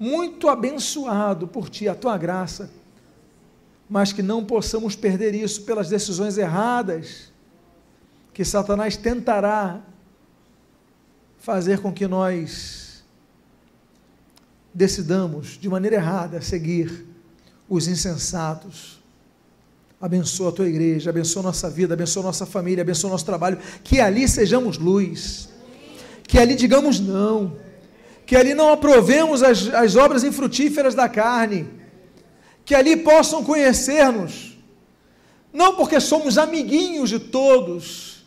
[0.00, 2.72] muito abençoado por Ti, a Tua graça,
[3.88, 7.32] mas que não possamos perder isso pelas decisões erradas
[8.32, 9.80] que Satanás tentará
[11.38, 13.04] fazer com que nós
[14.72, 17.13] decidamos de maneira errada seguir
[17.68, 19.02] os insensatos.
[20.00, 23.58] Abençoa a tua igreja, abençoa nossa vida, abençoa nossa família, abençoa nosso trabalho.
[23.82, 25.48] Que ali sejamos luz,
[26.28, 27.56] que ali digamos não,
[28.26, 31.68] que ali não aprovemos as, as obras infrutíferas da carne,
[32.64, 34.58] que ali possam conhecer-nos,
[35.52, 38.24] não porque somos amiguinhos de todos,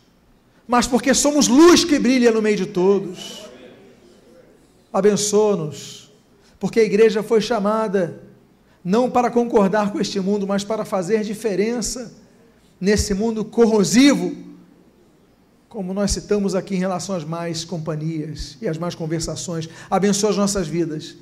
[0.67, 3.45] mas porque somos luz que brilha no meio de todos.
[4.91, 6.11] Abençoa-nos,
[6.59, 8.26] porque a igreja foi chamada
[8.83, 12.13] não para concordar com este mundo, mas para fazer diferença
[12.79, 14.35] nesse mundo corrosivo,
[15.67, 19.69] como nós citamos aqui em relação às mais companhias e às mais conversações.
[19.89, 21.15] Abençoa as nossas vidas.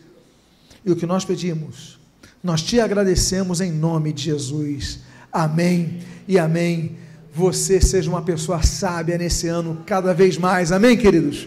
[0.86, 2.00] E o que nós pedimos,
[2.44, 5.00] nós te agradecemos em nome de Jesus.
[5.32, 6.96] Amém e amém.
[7.34, 10.72] Você seja uma pessoa sábia nesse ano, cada vez mais.
[10.72, 11.44] Amém, queridos?